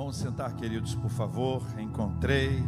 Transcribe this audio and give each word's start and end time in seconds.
Vamos 0.00 0.16
sentar, 0.16 0.56
queridos, 0.56 0.94
por 0.94 1.10
favor. 1.10 1.62
Encontrei 1.78 2.64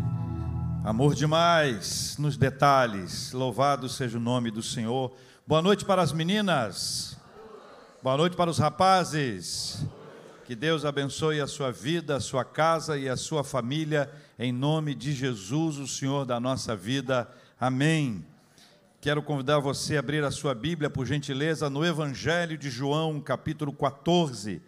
amor 0.84 1.14
demais 1.14 2.14
nos 2.18 2.36
detalhes. 2.36 3.32
Louvado 3.32 3.88
seja 3.88 4.18
o 4.18 4.20
nome 4.20 4.50
do 4.50 4.62
Senhor. 4.62 5.10
Boa 5.46 5.62
noite 5.62 5.82
para 5.82 6.02
as 6.02 6.12
meninas. 6.12 7.18
Boa 8.02 8.18
noite 8.18 8.36
para 8.36 8.50
os 8.50 8.58
rapazes. 8.58 9.82
Que 10.44 10.54
Deus 10.54 10.84
abençoe 10.84 11.40
a 11.40 11.46
sua 11.46 11.72
vida, 11.72 12.16
a 12.16 12.20
sua 12.20 12.44
casa 12.44 12.98
e 12.98 13.08
a 13.08 13.16
sua 13.16 13.42
família. 13.42 14.12
Em 14.38 14.52
nome 14.52 14.94
de 14.94 15.14
Jesus, 15.14 15.78
o 15.78 15.88
Senhor 15.88 16.26
da 16.26 16.38
nossa 16.38 16.76
vida. 16.76 17.26
Amém. 17.58 18.26
Quero 19.00 19.22
convidar 19.22 19.58
você 19.58 19.96
a 19.96 20.00
abrir 20.00 20.22
a 20.22 20.30
sua 20.30 20.54
Bíblia, 20.54 20.90
por 20.90 21.06
gentileza, 21.06 21.70
no 21.70 21.82
Evangelho 21.82 22.58
de 22.58 22.68
João, 22.68 23.22
capítulo 23.22 23.72
14. 23.72 24.60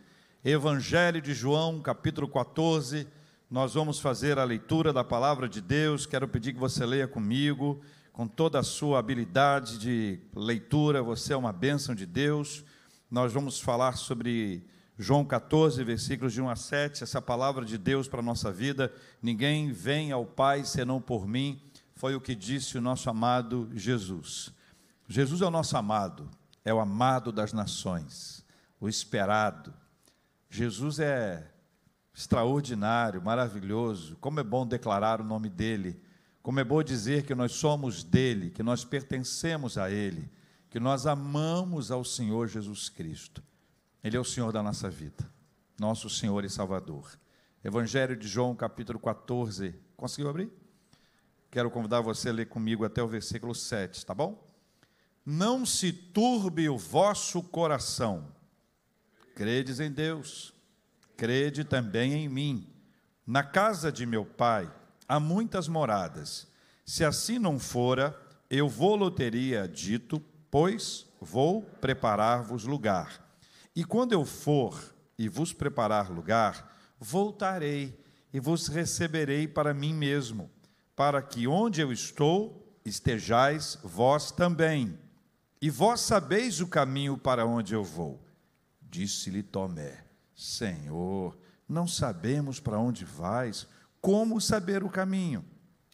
Evangelho 0.44 1.22
de 1.22 1.32
João, 1.32 1.80
capítulo 1.80 2.28
14. 2.28 3.08
Nós 3.50 3.72
vamos 3.72 3.98
fazer 3.98 4.38
a 4.38 4.44
leitura 4.44 4.92
da 4.92 5.02
palavra 5.02 5.48
de 5.48 5.62
Deus. 5.62 6.04
Quero 6.04 6.28
pedir 6.28 6.52
que 6.52 6.58
você 6.58 6.84
leia 6.84 7.08
comigo, 7.08 7.80
com 8.12 8.28
toda 8.28 8.58
a 8.58 8.62
sua 8.62 8.98
habilidade 8.98 9.78
de 9.78 10.20
leitura. 10.36 11.02
Você 11.02 11.32
é 11.32 11.36
uma 11.36 11.50
bênção 11.50 11.94
de 11.94 12.04
Deus. 12.04 12.62
Nós 13.10 13.32
vamos 13.32 13.58
falar 13.58 13.96
sobre 13.96 14.66
João 14.98 15.24
14, 15.24 15.82
versículos 15.82 16.34
de 16.34 16.42
1 16.42 16.50
a 16.50 16.56
7. 16.56 17.02
Essa 17.02 17.22
palavra 17.22 17.64
de 17.64 17.78
Deus 17.78 18.06
para 18.06 18.20
a 18.20 18.22
nossa 18.22 18.52
vida. 18.52 18.92
Ninguém 19.22 19.72
vem 19.72 20.12
ao 20.12 20.26
Pai 20.26 20.62
senão 20.64 21.00
por 21.00 21.26
mim. 21.26 21.58
Foi 21.94 22.14
o 22.14 22.20
que 22.20 22.34
disse 22.34 22.76
o 22.76 22.82
nosso 22.82 23.08
amado 23.08 23.70
Jesus. 23.72 24.52
Jesus 25.08 25.40
é 25.40 25.46
o 25.46 25.50
nosso 25.50 25.74
amado, 25.74 26.28
é 26.62 26.74
o 26.74 26.80
amado 26.80 27.32
das 27.32 27.54
nações, 27.54 28.44
o 28.78 28.90
esperado 28.90 29.72
Jesus 30.54 31.00
é 31.00 31.50
extraordinário, 32.14 33.20
maravilhoso. 33.20 34.16
Como 34.20 34.38
é 34.38 34.44
bom 34.44 34.64
declarar 34.64 35.20
o 35.20 35.24
nome 35.24 35.48
dele. 35.48 36.00
Como 36.44 36.60
é 36.60 36.64
bom 36.64 36.80
dizer 36.80 37.24
que 37.24 37.34
nós 37.34 37.50
somos 37.50 38.04
dele, 38.04 38.50
que 38.50 38.62
nós 38.62 38.84
pertencemos 38.84 39.76
a 39.76 39.90
ele, 39.90 40.30
que 40.70 40.78
nós 40.78 41.08
amamos 41.08 41.90
ao 41.90 42.04
Senhor 42.04 42.46
Jesus 42.46 42.88
Cristo. 42.88 43.42
Ele 44.04 44.16
é 44.16 44.20
o 44.20 44.24
Senhor 44.24 44.52
da 44.52 44.62
nossa 44.62 44.88
vida, 44.88 45.28
nosso 45.76 46.08
Senhor 46.08 46.44
e 46.44 46.48
Salvador. 46.48 47.18
Evangelho 47.64 48.16
de 48.16 48.28
João, 48.28 48.54
capítulo 48.54 49.00
14. 49.00 49.74
Conseguiu 49.96 50.30
abrir? 50.30 50.52
Quero 51.50 51.68
convidar 51.68 52.00
você 52.00 52.28
a 52.28 52.32
ler 52.32 52.46
comigo 52.46 52.84
até 52.84 53.02
o 53.02 53.08
versículo 53.08 53.56
7, 53.56 54.06
tá 54.06 54.14
bom? 54.14 54.48
Não 55.26 55.66
se 55.66 55.92
turbe 55.92 56.68
o 56.68 56.78
vosso 56.78 57.42
coração 57.42 58.33
Credes 59.34 59.80
em 59.80 59.90
Deus, 59.90 60.54
crede 61.16 61.64
também 61.64 62.12
em 62.12 62.28
mim. 62.28 62.68
Na 63.26 63.42
casa 63.42 63.90
de 63.90 64.06
meu 64.06 64.24
pai 64.24 64.70
há 65.08 65.18
muitas 65.18 65.66
moradas. 65.66 66.46
Se 66.84 67.04
assim 67.04 67.38
não 67.38 67.58
fora, 67.58 68.16
eu 68.48 68.68
vou-lo 68.68 69.10
teria 69.10 69.66
dito, 69.66 70.22
pois 70.50 71.06
vou 71.20 71.62
preparar-vos 71.62 72.64
lugar. 72.64 73.20
E 73.74 73.84
quando 73.84 74.12
eu 74.12 74.24
for 74.24 74.94
e 75.18 75.28
vos 75.28 75.52
preparar 75.52 76.10
lugar, 76.10 76.76
voltarei 77.00 77.98
e 78.32 78.38
vos 78.38 78.68
receberei 78.68 79.48
para 79.48 79.74
mim 79.74 79.92
mesmo, 79.92 80.50
para 80.94 81.20
que 81.20 81.48
onde 81.48 81.80
eu 81.80 81.92
estou 81.92 82.64
estejais 82.84 83.78
vós 83.82 84.30
também. 84.30 84.96
E 85.60 85.70
vós 85.70 86.00
sabeis 86.00 86.60
o 86.60 86.68
caminho 86.68 87.18
para 87.18 87.46
onde 87.46 87.74
eu 87.74 87.82
vou. 87.82 88.23
Disse-lhe 88.94 89.42
Tomé: 89.42 90.04
Senhor, 90.36 91.36
não 91.68 91.84
sabemos 91.84 92.60
para 92.60 92.78
onde 92.78 93.04
vais, 93.04 93.66
como 94.00 94.40
saber 94.40 94.84
o 94.84 94.88
caminho? 94.88 95.44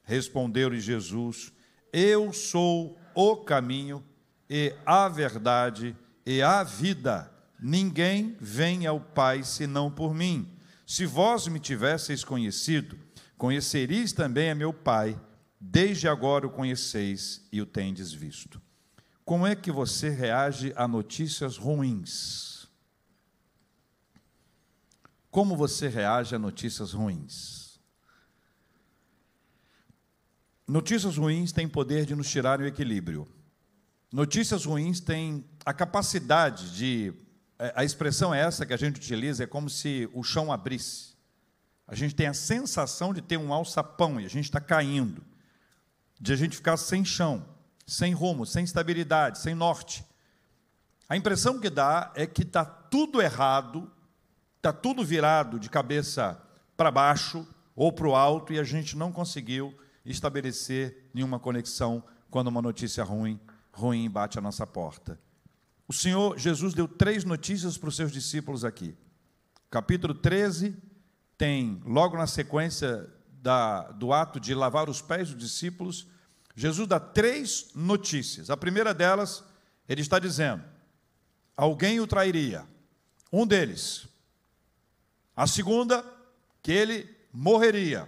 Respondeu-lhe 0.05 0.79
Jesus: 0.79 1.51
Eu 1.91 2.31
sou 2.31 2.99
o 3.15 3.37
caminho 3.39 4.05
e 4.51 4.75
a 4.85 5.09
verdade 5.09 5.97
e 6.27 6.43
a 6.43 6.63
vida. 6.63 7.33
Ninguém 7.59 8.37
vem 8.39 8.87
ao 8.87 9.01
Pai 9.01 9.45
senão 9.45 9.91
por 9.91 10.15
mim. 10.15 10.47
Se 10.87 11.07
vós 11.07 11.49
me 11.49 11.59
tivesseis 11.59 12.23
conhecido, 12.23 12.99
conheceríeis 13.39 14.13
também 14.13 14.51
a 14.51 14.55
meu 14.55 14.75
Pai. 14.75 15.19
Desde 15.59 16.07
agora 16.07 16.47
o 16.47 16.51
conheceis 16.51 17.49
e 17.51 17.63
o 17.63 17.67
tendes 17.67 18.13
visto. 18.13 18.61
Como 19.25 19.47
é 19.47 19.57
que 19.57 19.73
você 19.73 20.11
reage 20.11 20.75
a 20.77 20.87
notícias 20.87 21.57
ruins? 21.57 22.50
Como 25.31 25.57
você 25.57 25.87
reage 25.87 26.35
a 26.35 26.39
notícias 26.39 26.93
ruins? 26.93 27.79
Notícias 30.67 31.17
ruins 31.17 31.53
têm 31.53 31.69
poder 31.69 32.05
de 32.05 32.17
nos 32.17 32.29
tirar 32.29 32.61
o 32.61 32.67
equilíbrio. 32.67 33.29
Notícias 34.13 34.65
ruins 34.65 34.99
têm 34.99 35.45
a 35.65 35.73
capacidade 35.73 36.75
de. 36.77 37.15
É, 37.59 37.73
a 37.77 37.85
expressão 37.85 38.35
é 38.35 38.41
essa 38.41 38.67
que 38.67 38.73
a 38.73 38.77
gente 38.77 38.97
utiliza, 38.97 39.45
é 39.45 39.47
como 39.47 39.71
se 39.71 40.09
o 40.13 40.25
chão 40.25 40.51
abrisse. 40.51 41.15
A 41.87 41.95
gente 41.95 42.15
tem 42.15 42.27
a 42.27 42.35
sensação 42.35 43.15
de 43.15 43.21
ter 43.21 43.37
um 43.37 43.53
alçapão 43.53 44.21
e 44.21 44.25
a 44.25 44.29
gente 44.29 44.45
está 44.45 44.61
caindo. 44.61 45.23
De 46.21 46.33
a 46.33 46.37
gente 46.37 46.57
ficar 46.57 46.77
sem 46.77 47.05
chão, 47.05 47.47
sem 47.87 48.13
rumo, 48.13 48.45
sem 48.45 48.65
estabilidade, 48.65 49.39
sem 49.39 49.55
norte. 49.55 50.05
A 51.09 51.17
impressão 51.17 51.61
que 51.61 51.71
dá 51.71 52.13
é 52.17 52.27
que 52.27 52.43
está 52.43 52.65
tudo 52.65 53.23
errado 53.23 53.91
está 54.61 54.75
tudo 54.75 55.03
virado 55.03 55.59
de 55.59 55.71
cabeça 55.71 56.39
para 56.77 56.91
baixo 56.91 57.49
ou 57.75 57.91
para 57.91 58.07
o 58.07 58.15
alto 58.15 58.53
e 58.53 58.59
a 58.59 58.63
gente 58.65 58.95
não 58.95 59.11
conseguiu 59.11 59.75
estabelecer 60.05 61.09
nenhuma 61.15 61.41
conexão 61.41 62.05
quando 62.31 62.49
uma 62.49 62.61
notícia 62.61 63.03
ruim, 63.03 63.41
ruim 63.73 64.09
bate 64.11 64.39
a 64.39 64.43
nossa 64.43 64.67
porta. 64.67 65.19
O 65.89 65.95
Senhor 65.95 66.39
Jesus 66.39 66.75
deu 66.75 66.87
três 66.87 67.25
notícias 67.25 67.79
para 67.79 67.89
os 67.89 67.97
seus 67.97 68.13
discípulos 68.13 68.63
aqui. 68.63 68.95
Capítulo 69.71 70.13
13 70.13 70.77
tem, 71.39 71.81
logo 71.87 72.19
na 72.19 72.27
sequência 72.27 73.09
da, 73.31 73.91
do 73.93 74.13
ato 74.13 74.39
de 74.39 74.55
lavar 74.55 74.91
os 74.91 75.01
pés 75.01 75.31
dos 75.31 75.39
discípulos, 75.39 76.07
Jesus 76.55 76.87
dá 76.87 77.01
três 77.01 77.71
notícias. 77.75 78.51
A 78.51 78.59
primeira 78.59 78.93
delas, 78.93 79.43
ele 79.89 80.03
está 80.03 80.19
dizendo: 80.19 80.63
alguém 81.57 81.99
o 81.99 82.07
trairia. 82.07 82.67
Um 83.33 83.47
deles, 83.47 84.10
a 85.41 85.47
segunda, 85.47 86.05
que 86.63 86.71
ele 86.71 87.09
morreria. 87.33 88.07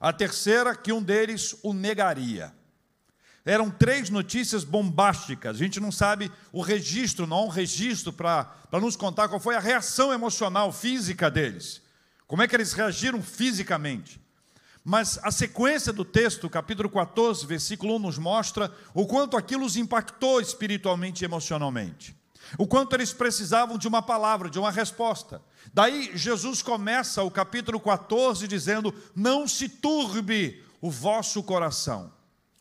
A 0.00 0.12
terceira, 0.12 0.74
que 0.74 0.92
um 0.92 1.00
deles 1.00 1.54
o 1.62 1.72
negaria. 1.72 2.52
Eram 3.44 3.70
três 3.70 4.10
notícias 4.10 4.64
bombásticas. 4.64 5.54
A 5.54 5.58
gente 5.60 5.78
não 5.78 5.92
sabe 5.92 6.32
o 6.52 6.60
registro, 6.60 7.24
não 7.24 7.36
há 7.36 7.44
um 7.44 7.48
registro 7.48 8.12
para 8.12 8.52
nos 8.72 8.96
contar 8.96 9.28
qual 9.28 9.38
foi 9.38 9.54
a 9.54 9.60
reação 9.60 10.12
emocional, 10.12 10.72
física 10.72 11.30
deles. 11.30 11.80
Como 12.26 12.42
é 12.42 12.48
que 12.48 12.56
eles 12.56 12.72
reagiram 12.72 13.22
fisicamente. 13.22 14.20
Mas 14.82 15.20
a 15.22 15.30
sequência 15.30 15.92
do 15.92 16.04
texto, 16.04 16.50
capítulo 16.50 16.90
14, 16.90 17.46
versículo 17.46 17.94
1, 17.94 17.98
nos 18.00 18.18
mostra 18.18 18.74
o 18.92 19.06
quanto 19.06 19.36
aquilo 19.36 19.64
os 19.64 19.76
impactou 19.76 20.40
espiritualmente 20.40 21.22
e 21.22 21.26
emocionalmente. 21.26 22.23
O 22.58 22.66
quanto 22.66 22.94
eles 22.94 23.12
precisavam 23.12 23.78
de 23.78 23.88
uma 23.88 24.02
palavra, 24.02 24.50
de 24.50 24.58
uma 24.58 24.70
resposta. 24.70 25.42
Daí 25.72 26.10
Jesus 26.14 26.62
começa 26.62 27.22
o 27.22 27.30
capítulo 27.30 27.80
14 27.80 28.46
dizendo: 28.46 28.94
Não 29.14 29.46
se 29.48 29.68
turbe 29.68 30.64
o 30.80 30.90
vosso 30.90 31.42
coração. 31.42 32.12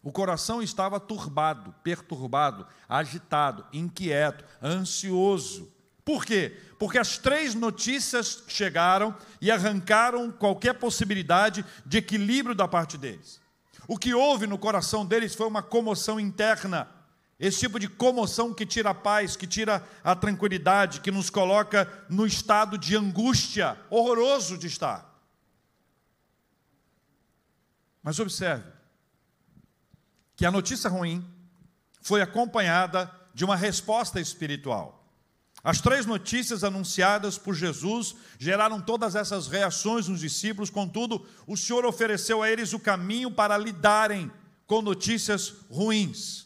O 0.01 0.11
coração 0.11 0.61
estava 0.61 0.99
turbado, 0.99 1.73
perturbado, 1.83 2.67
agitado, 2.89 3.65
inquieto, 3.71 4.43
ansioso. 4.61 5.71
Por 6.03 6.25
quê? 6.25 6.57
Porque 6.77 6.97
as 6.97 7.17
três 7.17 7.55
notícias 7.55 8.43
chegaram 8.47 9.15
e 9.39 9.49
arrancaram 9.49 10.29
qualquer 10.29 10.73
possibilidade 10.73 11.63
de 11.85 11.97
equilíbrio 11.97 12.53
da 12.53 12.67
parte 12.67 12.97
deles. 12.97 13.39
O 13.87 13.97
que 13.97 14.13
houve 14.13 14.47
no 14.47 14.57
coração 14.57 15.05
deles 15.05 15.35
foi 15.35 15.47
uma 15.47 15.61
comoção 15.61 16.19
interna 16.19 16.89
esse 17.45 17.59
tipo 17.59 17.77
de 17.77 17.89
comoção 17.89 18.53
que 18.53 18.65
tira 18.65 18.91
a 18.91 18.93
paz, 18.93 19.35
que 19.35 19.45
tira 19.45 19.85
a 20.01 20.15
tranquilidade, 20.15 21.01
que 21.01 21.11
nos 21.11 21.29
coloca 21.29 21.91
no 22.07 22.25
estado 22.25 22.77
de 22.77 22.95
angústia, 22.95 23.77
horroroso 23.89 24.57
de 24.57 24.67
estar. 24.67 25.13
Mas 28.01 28.17
observe 28.17 28.63
que 30.37 30.45
a 30.45 30.51
notícia 30.51 30.89
ruim 30.89 31.21
foi 32.01 32.21
acompanhada 32.21 33.11
de 33.33 33.43
uma 33.43 33.57
resposta 33.57 34.21
espiritual. 34.21 35.05
As 35.61 35.81
três 35.81 36.05
notícias 36.05 36.63
anunciadas 36.63 37.37
por 37.37 37.55
Jesus 37.55 38.15
geraram 38.39 38.79
todas 38.79 39.15
essas 39.15 39.47
reações 39.47 40.07
nos 40.07 40.21
discípulos, 40.21 40.69
contudo, 40.69 41.25
o 41.45 41.57
Senhor 41.57 41.85
ofereceu 41.85 42.41
a 42.41 42.49
eles 42.49 42.71
o 42.71 42.79
caminho 42.79 43.29
para 43.29 43.57
lidarem 43.57 44.31
com 44.65 44.81
notícias 44.81 45.53
ruins. 45.69 46.42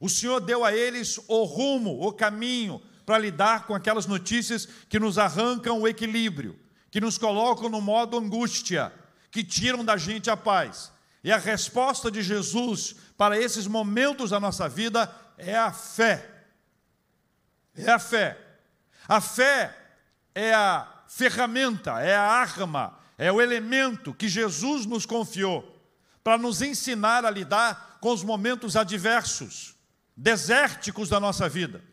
O 0.00 0.08
Senhor 0.08 0.40
deu 0.40 0.64
a 0.64 0.74
eles 0.74 1.18
o 1.28 1.44
rumo, 1.44 2.06
o 2.06 2.12
caminho 2.12 2.82
para 3.04 3.18
lidar 3.18 3.66
com 3.66 3.74
aquelas 3.74 4.06
notícias 4.06 4.66
que 4.88 4.98
nos 4.98 5.18
arrancam 5.18 5.80
o 5.80 5.88
equilíbrio, 5.88 6.58
que 6.90 7.00
nos 7.00 7.16
colocam 7.16 7.68
no 7.68 7.80
modo 7.80 8.18
angústia, 8.18 8.92
que 9.30 9.44
tiram 9.44 9.84
da 9.84 9.96
gente 9.96 10.28
a 10.28 10.36
paz. 10.36 10.92
E 11.22 11.30
a 11.30 11.38
resposta 11.38 12.10
de 12.10 12.22
Jesus 12.22 12.96
para 13.16 13.38
esses 13.38 13.66
momentos 13.66 14.30
da 14.30 14.40
nossa 14.40 14.68
vida 14.68 15.14
é 15.38 15.56
a 15.56 15.72
fé. 15.72 16.28
É 17.76 17.90
a 17.90 17.98
fé. 17.98 18.38
A 19.08 19.20
fé 19.20 19.76
é 20.34 20.52
a 20.52 20.86
ferramenta, 21.08 22.00
é 22.00 22.14
a 22.14 22.22
arma, 22.22 22.98
é 23.16 23.30
o 23.30 23.40
elemento 23.40 24.12
que 24.12 24.28
Jesus 24.28 24.84
nos 24.84 25.06
confiou 25.06 25.76
para 26.24 26.36
nos 26.36 26.60
ensinar 26.60 27.24
a 27.24 27.30
lidar 27.30 27.98
com 28.00 28.12
os 28.12 28.24
momentos 28.24 28.76
adversos, 28.76 29.75
desérticos 30.16 31.08
da 31.08 31.20
nossa 31.20 31.48
vida, 31.48 31.84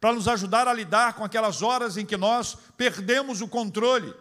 para 0.00 0.14
nos 0.14 0.26
ajudar 0.26 0.66
a 0.66 0.72
lidar 0.72 1.14
com 1.14 1.24
aquelas 1.24 1.60
horas 1.60 1.96
em 1.96 2.06
que 2.06 2.16
nós 2.16 2.56
perdemos 2.76 3.40
o 3.40 3.48
controle, 3.48 4.14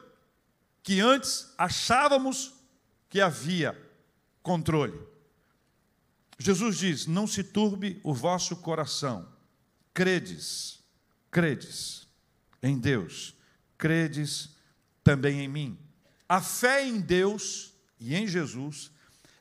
que 0.83 0.99
antes 0.99 1.53
achávamos 1.57 2.53
que 3.09 3.21
havia 3.21 3.77
controle. 4.41 4.99
Jesus 6.39 6.77
diz: 6.77 7.07
Não 7.07 7.25
se 7.25 7.43
turbe 7.43 8.01
o 8.03 8.13
vosso 8.13 8.55
coração, 8.57 9.27
credes, 9.93 10.83
credes 11.31 12.07
em 12.61 12.77
Deus, 12.77 13.35
credes 13.77 14.55
também 15.03 15.41
em 15.41 15.47
mim. 15.47 15.79
A 16.27 16.41
fé 16.41 16.85
em 16.85 16.99
Deus 16.99 17.73
e 17.99 18.15
em 18.15 18.27
Jesus, 18.27 18.91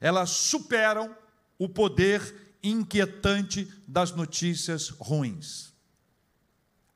elas 0.00 0.30
superam 0.30 1.14
o 1.58 1.68
poder 1.68 2.45
inquietante 2.70 3.72
das 3.86 4.12
notícias 4.12 4.88
ruins. 4.88 5.72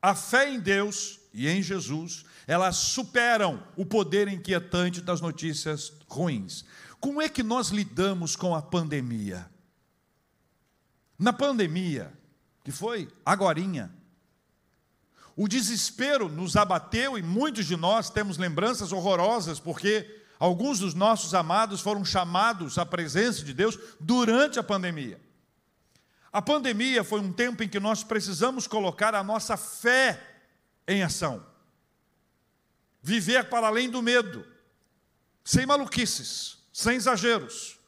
A 0.02 0.14
fé 0.14 0.50
em 0.50 0.58
Deus 0.58 1.20
e 1.32 1.48
em 1.48 1.62
Jesus, 1.62 2.24
elas 2.46 2.76
superam 2.76 3.62
o 3.76 3.84
poder 3.84 4.28
inquietante 4.28 5.00
das 5.00 5.20
notícias 5.20 5.92
ruins. 6.08 6.64
Como 6.98 7.20
é 7.20 7.28
que 7.28 7.42
nós 7.42 7.68
lidamos 7.68 8.34
com 8.34 8.54
a 8.54 8.62
pandemia? 8.62 9.48
Na 11.18 11.32
pandemia, 11.32 12.12
que 12.64 12.72
foi 12.72 13.08
agorinha, 13.24 13.92
o 15.36 15.46
desespero 15.48 16.28
nos 16.28 16.56
abateu 16.56 17.16
e 17.16 17.22
muitos 17.22 17.66
de 17.66 17.76
nós 17.76 18.10
temos 18.10 18.36
lembranças 18.36 18.92
horrorosas, 18.92 19.60
porque 19.60 20.22
alguns 20.38 20.80
dos 20.80 20.92
nossos 20.92 21.34
amados 21.34 21.80
foram 21.80 22.04
chamados 22.04 22.78
à 22.78 22.84
presença 22.84 23.44
de 23.44 23.54
Deus 23.54 23.78
durante 24.00 24.58
a 24.58 24.62
pandemia. 24.62 25.20
A 26.32 26.40
pandemia 26.40 27.02
foi 27.02 27.20
um 27.20 27.32
tempo 27.32 27.62
em 27.62 27.68
que 27.68 27.80
nós 27.80 28.04
precisamos 28.04 28.66
colocar 28.66 29.14
a 29.14 29.24
nossa 29.24 29.56
fé 29.56 30.20
em 30.86 31.02
ação. 31.02 31.44
Viver 33.02 33.48
para 33.48 33.66
além 33.66 33.90
do 33.90 34.02
medo, 34.02 34.46
sem 35.44 35.66
maluquices, 35.66 36.58
sem 36.72 36.96
exageros, 36.96 37.78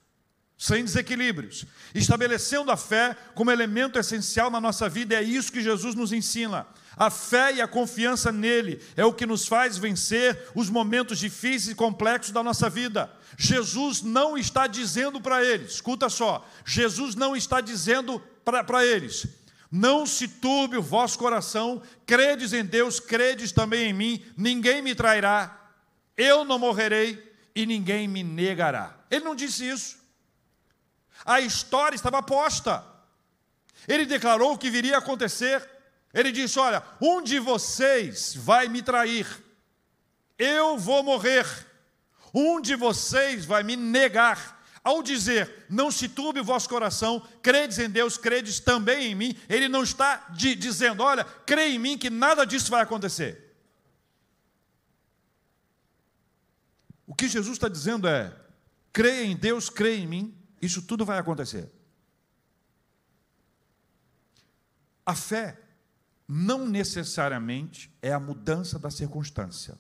sem 0.58 0.84
desequilíbrios, 0.84 1.64
estabelecendo 1.94 2.70
a 2.70 2.76
fé 2.76 3.16
como 3.34 3.50
elemento 3.50 3.98
essencial 3.98 4.50
na 4.50 4.60
nossa 4.60 4.88
vida, 4.88 5.14
é 5.14 5.22
isso 5.22 5.52
que 5.52 5.62
Jesus 5.62 5.94
nos 5.94 6.12
ensina. 6.12 6.66
A 6.96 7.10
fé 7.10 7.54
e 7.54 7.60
a 7.60 7.68
confiança 7.68 8.30
nele 8.30 8.80
é 8.96 9.04
o 9.04 9.12
que 9.12 9.26
nos 9.26 9.46
faz 9.46 9.78
vencer 9.78 10.50
os 10.54 10.68
momentos 10.68 11.18
difíceis 11.18 11.68
e 11.68 11.74
complexos 11.74 12.32
da 12.32 12.42
nossa 12.42 12.68
vida. 12.68 13.10
Jesus 13.36 14.02
não 14.02 14.36
está 14.36 14.66
dizendo 14.66 15.20
para 15.20 15.44
eles, 15.44 15.72
escuta 15.72 16.08
só, 16.08 16.46
Jesus 16.64 17.14
não 17.14 17.34
está 17.34 17.60
dizendo 17.60 18.22
para 18.44 18.84
eles, 18.84 19.26
não 19.70 20.04
se 20.04 20.28
turbe 20.28 20.76
o 20.76 20.82
vosso 20.82 21.18
coração, 21.18 21.82
credes 22.04 22.52
em 22.52 22.64
Deus, 22.64 23.00
credes 23.00 23.52
também 23.52 23.90
em 23.90 23.92
mim, 23.92 24.24
ninguém 24.36 24.82
me 24.82 24.94
trairá, 24.94 25.70
eu 26.16 26.44
não 26.44 26.58
morrerei 26.58 27.32
e 27.54 27.64
ninguém 27.66 28.06
me 28.06 28.22
negará. 28.22 28.94
Ele 29.10 29.24
não 29.24 29.34
disse 29.34 29.68
isso. 29.68 29.98
A 31.24 31.40
história 31.40 31.96
estava 31.96 32.22
posta. 32.22 32.84
Ele 33.86 34.04
declarou 34.04 34.52
o 34.52 34.58
que 34.58 34.70
viria 34.70 34.96
a 34.96 34.98
acontecer. 34.98 35.68
Ele 36.12 36.30
disse: 36.30 36.58
Olha, 36.58 36.82
um 37.00 37.22
de 37.22 37.38
vocês 37.38 38.34
vai 38.34 38.68
me 38.68 38.82
trair, 38.82 39.26
eu 40.38 40.78
vou 40.78 41.02
morrer, 41.02 41.46
um 42.34 42.60
de 42.60 42.74
vocês 42.76 43.44
vai 43.44 43.62
me 43.62 43.76
negar. 43.76 44.51
Ao 44.84 45.02
dizer, 45.02 45.66
não 45.68 45.90
se 45.90 46.08
turbe 46.08 46.40
o 46.40 46.44
vosso 46.44 46.68
coração, 46.68 47.26
credes 47.40 47.78
em 47.78 47.88
Deus, 47.88 48.16
credes 48.16 48.58
também 48.58 49.12
em 49.12 49.14
mim, 49.14 49.36
ele 49.48 49.68
não 49.68 49.84
está 49.84 50.28
dizendo, 50.34 51.02
olha, 51.02 51.24
crê 51.24 51.68
em 51.68 51.78
mim 51.78 51.96
que 51.96 52.10
nada 52.10 52.44
disso 52.44 52.70
vai 52.70 52.82
acontecer. 52.82 53.52
O 57.06 57.14
que 57.14 57.28
Jesus 57.28 57.56
está 57.58 57.68
dizendo 57.68 58.08
é: 58.08 58.34
crê 58.92 59.24
em 59.24 59.36
Deus, 59.36 59.68
crê 59.68 59.98
em 59.98 60.06
mim, 60.06 60.34
isso 60.60 60.82
tudo 60.82 61.04
vai 61.04 61.18
acontecer. 61.18 61.70
A 65.04 65.14
fé 65.14 65.60
não 66.26 66.66
necessariamente 66.66 67.94
é 68.00 68.12
a 68.12 68.18
mudança 68.18 68.78
da 68.78 68.90
circunstância. 68.90 69.78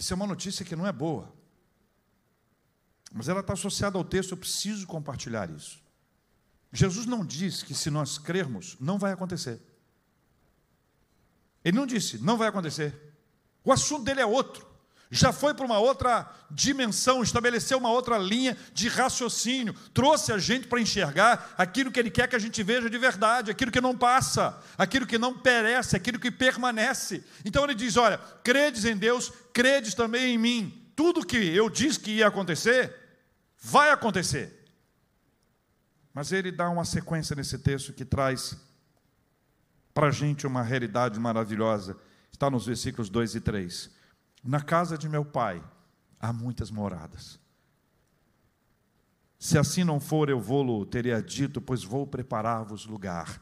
Isso 0.00 0.14
é 0.14 0.16
uma 0.16 0.26
notícia 0.26 0.64
que 0.64 0.74
não 0.74 0.86
é 0.86 0.92
boa. 0.92 1.30
Mas 3.12 3.28
ela 3.28 3.40
está 3.40 3.52
associada 3.52 3.98
ao 3.98 4.04
texto, 4.04 4.30
eu 4.30 4.36
preciso 4.38 4.86
compartilhar 4.86 5.50
isso. 5.50 5.78
Jesus 6.72 7.04
não 7.04 7.22
diz 7.22 7.62
que 7.62 7.74
se 7.74 7.90
nós 7.90 8.16
crermos, 8.16 8.78
não 8.80 8.98
vai 8.98 9.12
acontecer. 9.12 9.60
Ele 11.62 11.76
não 11.76 11.84
disse, 11.84 12.16
não 12.16 12.38
vai 12.38 12.48
acontecer. 12.48 13.14
O 13.62 13.70
assunto 13.70 14.02
dele 14.04 14.22
é 14.22 14.26
outro 14.26 14.66
já 15.10 15.32
foi 15.32 15.52
para 15.52 15.66
uma 15.66 15.78
outra 15.78 16.30
dimensão, 16.48 17.20
estabeleceu 17.20 17.78
uma 17.78 17.90
outra 17.90 18.16
linha 18.16 18.56
de 18.72 18.88
raciocínio, 18.88 19.74
trouxe 19.92 20.32
a 20.32 20.38
gente 20.38 20.68
para 20.68 20.80
enxergar 20.80 21.52
aquilo 21.58 21.90
que 21.90 21.98
ele 21.98 22.10
quer 22.10 22.28
que 22.28 22.36
a 22.36 22.38
gente 22.38 22.62
veja 22.62 22.88
de 22.88 22.96
verdade, 22.96 23.50
aquilo 23.50 23.72
que 23.72 23.80
não 23.80 23.96
passa, 23.96 24.56
aquilo 24.78 25.06
que 25.06 25.18
não 25.18 25.36
perece, 25.36 25.96
aquilo 25.96 26.18
que 26.18 26.30
permanece. 26.30 27.24
Então 27.44 27.64
ele 27.64 27.74
diz: 27.74 27.96
Olha, 27.96 28.18
credes 28.44 28.84
em 28.84 28.96
Deus, 28.96 29.32
credes 29.52 29.94
também 29.94 30.34
em 30.34 30.38
mim. 30.38 30.92
Tudo 30.94 31.26
que 31.26 31.36
eu 31.36 31.68
disse 31.68 31.98
que 31.98 32.12
ia 32.12 32.28
acontecer, 32.28 32.94
vai 33.60 33.90
acontecer. 33.90 34.64
Mas 36.14 36.30
ele 36.30 36.52
dá 36.52 36.70
uma 36.70 36.84
sequência 36.84 37.34
nesse 37.34 37.58
texto 37.58 37.92
que 37.92 38.04
traz 38.04 38.56
para 39.92 40.06
a 40.06 40.10
gente 40.12 40.46
uma 40.46 40.62
realidade 40.62 41.18
maravilhosa. 41.18 41.96
Está 42.30 42.48
nos 42.48 42.66
versículos 42.66 43.08
2 43.08 43.34
e 43.34 43.40
3. 43.40 43.99
Na 44.42 44.60
casa 44.60 44.96
de 44.96 45.08
meu 45.08 45.24
pai 45.24 45.62
há 46.18 46.32
muitas 46.32 46.70
moradas. 46.70 47.38
Se 49.38 49.56
assim 49.56 49.84
não 49.84 49.98
for, 49.98 50.28
eu 50.28 50.38
vou-lo 50.38 50.84
teria 50.84 51.22
dito, 51.22 51.60
pois 51.60 51.82
vou 51.82 52.06
preparar-vos 52.06 52.84
lugar. 52.84 53.40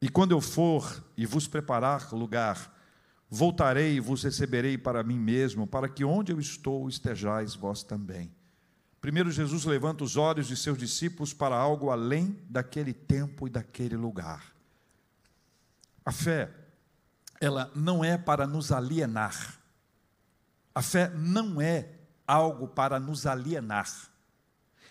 E 0.00 0.08
quando 0.08 0.32
eu 0.32 0.40
for 0.40 1.04
e 1.16 1.24
vos 1.24 1.46
preparar 1.46 2.12
lugar, 2.12 2.76
voltarei 3.30 3.94
e 3.94 4.00
vos 4.00 4.22
receberei 4.22 4.76
para 4.78 5.02
mim 5.02 5.18
mesmo, 5.18 5.66
para 5.66 5.88
que 5.88 6.04
onde 6.04 6.32
eu 6.32 6.40
estou 6.40 6.88
estejais 6.88 7.54
vós 7.54 7.82
também. 7.82 8.32
Primeiro, 9.00 9.30
Jesus 9.30 9.64
levanta 9.64 10.02
os 10.02 10.16
olhos 10.16 10.48
de 10.48 10.56
seus 10.56 10.76
discípulos 10.76 11.32
para 11.32 11.56
algo 11.56 11.90
além 11.90 12.36
daquele 12.48 12.92
tempo 12.92 13.46
e 13.46 13.50
daquele 13.50 13.96
lugar. 13.96 14.52
A 16.04 16.10
fé, 16.10 16.50
ela 17.40 17.70
não 17.74 18.04
é 18.04 18.18
para 18.18 18.46
nos 18.46 18.72
alienar. 18.72 19.57
A 20.78 20.82
fé 20.82 21.10
não 21.12 21.60
é 21.60 21.88
algo 22.24 22.68
para 22.68 23.00
nos 23.00 23.26
alienar. 23.26 23.90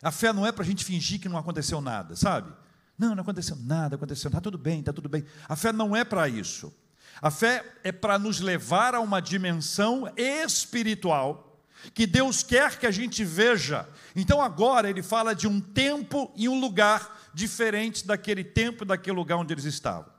A 0.04 0.12
fé 0.12 0.34
não 0.34 0.46
é 0.46 0.52
para 0.52 0.62
a 0.62 0.68
gente 0.68 0.84
fingir 0.84 1.18
que 1.18 1.30
não 1.30 1.38
aconteceu 1.38 1.80
nada, 1.80 2.14
sabe? 2.14 2.52
Não, 2.98 3.16
não 3.16 3.22
aconteceu 3.22 3.56
nada, 3.56 3.96
aconteceu, 3.96 4.28
está 4.28 4.42
tudo 4.42 4.58
bem, 4.58 4.82
está 4.82 4.92
tudo 4.92 5.08
bem. 5.08 5.24
A 5.48 5.56
fé 5.56 5.72
não 5.72 5.96
é 5.96 6.04
para 6.04 6.28
isso. 6.28 6.74
A 7.22 7.32
fé 7.32 7.64
é 7.86 7.94
para 7.94 8.20
nos 8.20 8.42
levar 8.42 8.96
a 8.96 9.00
uma 9.00 9.22
dimensão 9.22 10.12
espiritual 10.18 11.58
que 11.94 12.06
Deus 12.06 12.44
quer 12.44 12.78
que 12.78 12.86
a 12.86 12.92
gente 12.92 13.24
veja. 13.24 13.88
Então 14.14 14.42
agora 14.42 14.90
ele 14.90 15.02
fala 15.02 15.34
de 15.34 15.48
um 15.48 15.62
tempo 15.62 16.30
e 16.36 16.50
um 16.50 16.60
lugar 16.60 17.30
diferentes 17.34 18.02
daquele 18.02 18.44
tempo 18.44 18.84
e 18.84 18.88
daquele 18.88 19.16
lugar 19.16 19.38
onde 19.38 19.54
eles 19.54 19.64
estavam. 19.64 20.12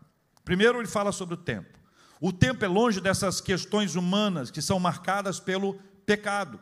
Primeiro 0.47 0.79
ele 0.81 0.89
fala 0.89 1.13
sobre 1.13 1.35
o 1.35 1.37
tempo. 1.39 1.78
O 2.21 2.33
tempo 2.33 2.65
é 2.65 2.69
longe 2.69 3.01
dessas 3.01 3.41
questões 3.41 3.95
humanas 3.95 4.51
que 4.51 4.61
são 4.61 4.81
marcadas 4.81 5.39
pelo 5.39 5.75
pecado. 6.05 6.61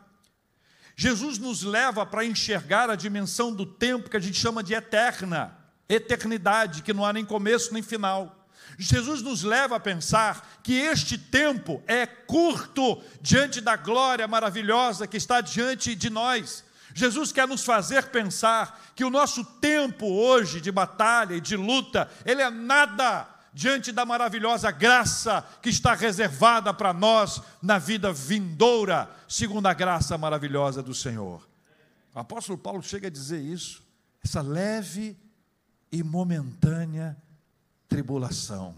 Jesus 0.95 1.37
nos 1.37 1.63
leva 1.63 2.05
para 2.05 2.25
enxergar 2.25 2.89
a 2.89 2.95
dimensão 2.95 3.53
do 3.53 3.65
tempo 3.65 4.09
que 4.09 4.17
a 4.17 4.19
gente 4.19 4.39
chama 4.39 4.63
de 4.63 4.73
eterna, 4.73 5.55
eternidade, 5.87 6.81
que 6.81 6.93
não 6.93 7.05
há 7.05 7.13
nem 7.13 7.23
começo 7.23 7.73
nem 7.73 7.83
final. 7.83 8.47
Jesus 8.77 9.21
nos 9.21 9.43
leva 9.43 9.75
a 9.75 9.79
pensar 9.79 10.59
que 10.61 10.73
este 10.73 11.17
tempo 11.17 11.81
é 11.87 12.05
curto 12.05 13.01
diante 13.21 13.61
da 13.61 13.75
glória 13.75 14.27
maravilhosa 14.27 15.07
que 15.07 15.17
está 15.17 15.39
diante 15.41 15.95
de 15.95 16.09
nós. 16.09 16.63
Jesus 16.93 17.31
quer 17.31 17.47
nos 17.47 17.63
fazer 17.63 18.07
pensar 18.07 18.91
que 18.95 19.05
o 19.05 19.09
nosso 19.09 19.43
tempo 19.43 20.07
hoje 20.07 20.59
de 20.59 20.71
batalha 20.71 21.35
e 21.35 21.41
de 21.41 21.55
luta, 21.55 22.09
ele 22.25 22.41
é 22.41 22.49
nada 22.49 23.27
diante 23.57 23.91
da 23.91 24.05
maravilhosa 24.05 24.69
graça 24.69 25.41
que 25.63 25.69
está 25.69 25.95
reservada 25.95 26.71
para 26.71 26.93
nós 26.93 27.41
na 27.59 27.79
vida 27.79 28.13
vindoura, 28.13 29.09
segundo 29.27 29.65
a 29.65 29.73
graça 29.73 30.15
maravilhosa 30.15 30.83
do 30.83 30.93
Senhor. 30.93 31.49
O 32.13 32.19
apóstolo 32.19 32.55
Paulo 32.55 32.83
chega 32.83 33.07
a 33.07 33.11
dizer 33.11 33.41
isso, 33.41 33.83
essa 34.23 34.41
leve 34.41 35.17
e 35.91 36.03
momentânea 36.03 37.17
tribulação. 37.87 38.75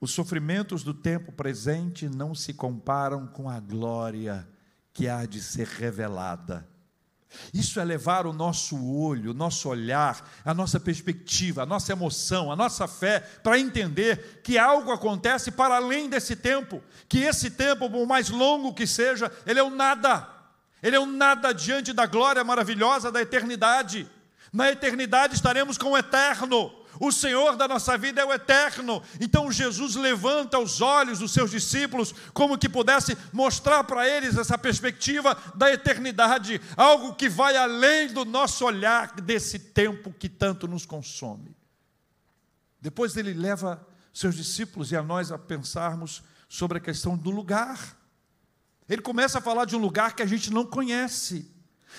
Os 0.00 0.12
sofrimentos 0.12 0.84
do 0.84 0.94
tempo 0.94 1.32
presente 1.32 2.08
não 2.08 2.32
se 2.32 2.54
comparam 2.54 3.26
com 3.26 3.50
a 3.50 3.58
glória 3.58 4.48
que 4.92 5.08
há 5.08 5.26
de 5.26 5.42
ser 5.42 5.66
revelada. 5.66 6.64
Isso 7.52 7.78
é 7.80 7.84
levar 7.84 8.26
o 8.26 8.32
nosso 8.32 8.76
olho, 8.94 9.30
o 9.32 9.34
nosso 9.34 9.68
olhar, 9.68 10.28
a 10.44 10.54
nossa 10.54 10.78
perspectiva, 10.80 11.62
a 11.62 11.66
nossa 11.66 11.92
emoção, 11.92 12.50
a 12.50 12.56
nossa 12.56 12.86
fé 12.88 13.20
para 13.20 13.58
entender 13.58 14.40
que 14.42 14.58
algo 14.58 14.92
acontece 14.92 15.50
para 15.50 15.76
além 15.76 16.08
desse 16.08 16.36
tempo, 16.36 16.82
que 17.08 17.18
esse 17.18 17.50
tempo, 17.50 17.90
por 17.90 18.06
mais 18.06 18.30
longo 18.30 18.74
que 18.74 18.86
seja, 18.86 19.30
ele 19.46 19.60
é 19.60 19.62
o 19.62 19.70
nada. 19.70 20.28
Ele 20.82 20.96
é 20.96 21.00
o 21.00 21.06
nada 21.06 21.52
diante 21.52 21.92
da 21.92 22.06
glória 22.06 22.44
maravilhosa 22.44 23.10
da 23.10 23.20
eternidade. 23.20 24.08
Na 24.52 24.70
eternidade 24.70 25.34
estaremos 25.34 25.76
com 25.76 25.92
o 25.92 25.98
eterno. 25.98 26.72
O 26.98 27.12
Senhor 27.12 27.56
da 27.56 27.68
nossa 27.68 27.96
vida 27.98 28.20
é 28.20 28.24
o 28.24 28.32
eterno. 28.32 29.02
Então 29.20 29.52
Jesus 29.52 29.94
levanta 29.94 30.58
os 30.58 30.80
olhos 30.80 31.18
dos 31.18 31.32
seus 31.32 31.50
discípulos, 31.50 32.14
como 32.32 32.58
que 32.58 32.68
pudesse 32.68 33.16
mostrar 33.32 33.84
para 33.84 34.08
eles 34.08 34.36
essa 34.36 34.56
perspectiva 34.56 35.36
da 35.54 35.70
eternidade, 35.70 36.60
algo 36.76 37.14
que 37.14 37.28
vai 37.28 37.56
além 37.56 38.12
do 38.12 38.24
nosso 38.24 38.64
olhar 38.64 39.12
desse 39.20 39.58
tempo 39.58 40.12
que 40.12 40.28
tanto 40.28 40.66
nos 40.66 40.86
consome. 40.86 41.56
Depois 42.80 43.16
ele 43.16 43.34
leva 43.34 43.86
seus 44.12 44.34
discípulos 44.34 44.92
e 44.92 44.96
a 44.96 45.02
nós 45.02 45.30
a 45.30 45.38
pensarmos 45.38 46.22
sobre 46.48 46.78
a 46.78 46.80
questão 46.80 47.16
do 47.16 47.30
lugar. 47.30 47.96
Ele 48.88 49.02
começa 49.02 49.38
a 49.38 49.42
falar 49.42 49.64
de 49.64 49.76
um 49.76 49.80
lugar 49.80 50.14
que 50.14 50.22
a 50.22 50.26
gente 50.26 50.50
não 50.50 50.64
conhece. 50.64 51.50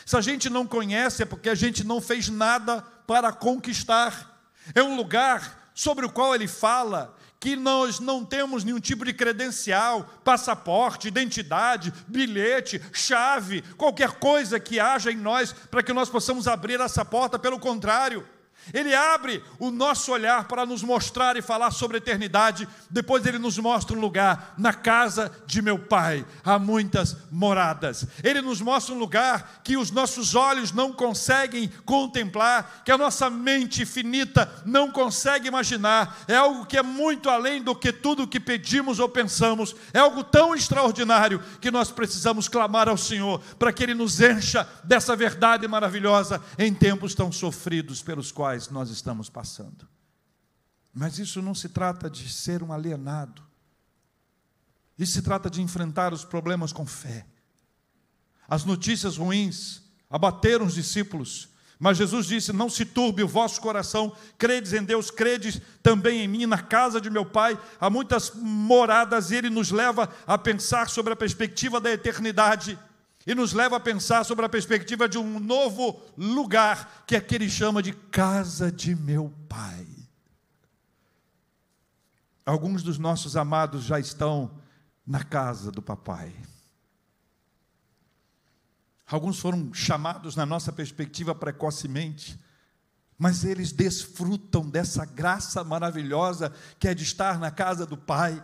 Se 0.06 0.16
a 0.16 0.22
gente 0.22 0.50
não 0.50 0.66
conhece, 0.66 1.24
é 1.24 1.26
porque 1.26 1.50
a 1.50 1.56
gente 1.56 1.84
não 1.84 2.02
fez 2.02 2.30
nada 2.30 2.82
para 3.06 3.32
conquistar. 3.32 4.40
É 4.74 4.82
um 4.84 4.96
lugar 4.96 5.72
sobre 5.74 6.06
o 6.06 6.12
qual 6.12 6.34
ele 6.34 6.48
fala 6.48 7.16
que 7.40 7.56
nós 7.56 8.00
não 8.00 8.26
temos 8.26 8.64
nenhum 8.64 8.80
tipo 8.80 9.06
de 9.06 9.14
credencial, 9.14 10.04
passaporte, 10.24 11.08
identidade, 11.08 11.94
bilhete, 12.08 12.82
chave, 12.92 13.62
qualquer 13.78 14.14
coisa 14.14 14.60
que 14.60 14.80
haja 14.80 15.12
em 15.12 15.18
nós 15.18 15.54
para 15.54 15.84
que 15.84 15.94
nós 15.94 16.10
possamos 16.10 16.48
abrir 16.48 16.80
essa 16.80 17.06
porta, 17.06 17.38
pelo 17.38 17.60
contrário. 17.60 18.28
Ele 18.74 18.94
abre 18.94 19.44
o 19.60 19.72
nosso 19.72 20.12
olhar 20.12 20.48
para 20.48 20.66
nos 20.66 20.84
mostrar 20.84 21.38
e 21.38 21.42
falar 21.42 21.72
sobre 21.72 21.98
a 21.98 22.00
eternidade. 22.00 22.68
Depois 22.90 23.26
ele 23.26 23.40
nos 23.40 23.58
mostra 23.58 23.96
um 23.96 24.00
lugar 24.00 24.54
na 24.58 24.74
casa 24.74 25.32
de 25.46 25.62
meu 25.62 25.80
pai. 25.80 26.26
Há 26.44 26.60
muitas 26.60 27.16
moradas. 27.32 28.06
Ele 28.24 28.42
nos 28.42 28.62
mostra 28.62 28.94
um 28.94 28.98
lugar 28.98 29.62
que 29.64 29.78
os 29.78 29.92
nossos 29.92 30.36
olhos 30.36 30.72
não 30.72 30.92
conseguem 30.92 31.72
contemplar, 31.86 32.82
que 32.84 32.92
a 32.92 32.98
nossa 32.98 33.30
mente 33.30 33.86
finita 33.86 34.52
não 34.66 34.92
consegue 34.92 35.48
imaginar. 35.48 36.18
É 36.28 36.36
algo 36.36 36.66
que 36.66 36.78
é 36.78 36.84
muito 36.84 37.30
além 37.30 37.62
do 37.62 37.76
que 37.76 37.94
tudo 37.94 38.28
que 38.28 38.40
pedimos 38.40 39.00
ou 39.00 39.08
pensamos. 39.08 39.76
É 39.94 40.00
algo 40.00 40.24
tão 40.24 40.54
extraordinário 40.54 41.42
que 41.62 41.72
nós 41.72 41.92
precisamos 41.92 42.48
clamar 42.48 42.90
ao 42.90 42.98
Senhor 42.98 43.40
para 43.58 43.72
que 43.72 43.84
ele 43.84 43.94
nos 43.94 44.20
encha 44.20 44.68
dessa 44.84 45.16
verdade 45.16 45.68
maravilhosa 45.68 46.42
em 46.58 46.74
tempos 46.74 47.14
tão 47.14 47.32
sofridos 47.32 48.02
pelos 48.02 48.32
quais 48.32 48.57
quais 48.58 48.70
nós 48.70 48.90
estamos 48.90 49.30
passando. 49.30 49.88
Mas 50.92 51.20
isso 51.20 51.42
não 51.42 51.54
se 51.54 51.70
trata 51.70 52.10
de 52.10 52.28
ser 52.28 52.64
um 52.64 52.74
alienado. 52.74 53.44
Isso 54.98 55.14
se 55.14 55.22
trata 55.22 55.48
de 55.48 55.62
enfrentar 55.62 56.12
os 56.12 56.26
problemas 56.26 56.74
com 56.74 56.86
fé. 56.86 57.28
As 58.48 58.66
notícias 58.66 59.18
ruins 59.18 59.84
abateram 60.10 60.66
os 60.66 60.74
discípulos, 60.74 61.50
mas 61.78 61.98
Jesus 61.98 62.26
disse: 62.26 62.52
Não 62.52 62.68
se 62.68 62.84
turbe 62.84 63.22
o 63.22 63.28
vosso 63.28 63.62
coração, 63.62 64.16
credes 64.40 64.74
em 64.74 64.84
Deus, 64.84 65.12
credes 65.12 65.62
também 65.84 66.22
em 66.22 66.28
mim. 66.28 66.48
Na 66.48 66.58
casa 66.58 67.00
de 67.00 67.12
meu 67.12 67.26
Pai 67.26 67.60
há 67.80 67.92
muitas 67.92 68.32
moradas, 68.34 69.30
e 69.30 69.36
Ele 69.36 69.52
nos 69.52 69.70
leva 69.70 70.10
a 70.26 70.36
pensar 70.36 70.90
sobre 70.90 71.14
a 71.14 71.18
perspectiva 71.18 71.80
da 71.80 71.92
eternidade 71.92 72.80
e 73.28 73.36
nos 73.36 73.52
leva 73.52 73.76
a 73.76 73.80
pensar 73.80 74.24
sobre 74.24 74.46
a 74.46 74.50
perspectiva 74.50 75.08
de 75.10 75.18
um 75.18 75.38
novo 75.38 76.02
lugar, 76.18 77.04
que 77.06 77.20
que 77.20 77.36
ele 77.36 77.50
chama 77.50 77.84
de 77.84 77.92
casa 77.92 78.72
de 78.72 78.96
meu 78.96 79.34
pai. 79.50 79.86
Alguns 82.46 82.82
dos 82.82 82.98
nossos 82.98 83.36
amados 83.36 83.84
já 83.84 84.00
estão 84.00 84.50
na 85.06 85.26
casa 85.26 85.70
do 85.70 85.82
papai. 85.82 86.34
Alguns 89.06 89.40
foram 89.40 89.74
chamados, 89.74 90.38
na 90.38 90.46
nossa 90.46 90.72
perspectiva, 90.72 91.36
precocemente, 91.36 92.40
mas 93.18 93.44
eles 93.44 93.74
desfrutam 93.74 94.70
dessa 94.70 95.04
graça 95.04 95.66
maravilhosa 95.66 96.54
que 96.80 96.88
é 96.88 96.94
de 96.94 97.04
estar 97.04 97.40
na 97.40 97.52
casa 97.52 97.86
do 97.86 97.98
Pai, 97.98 98.42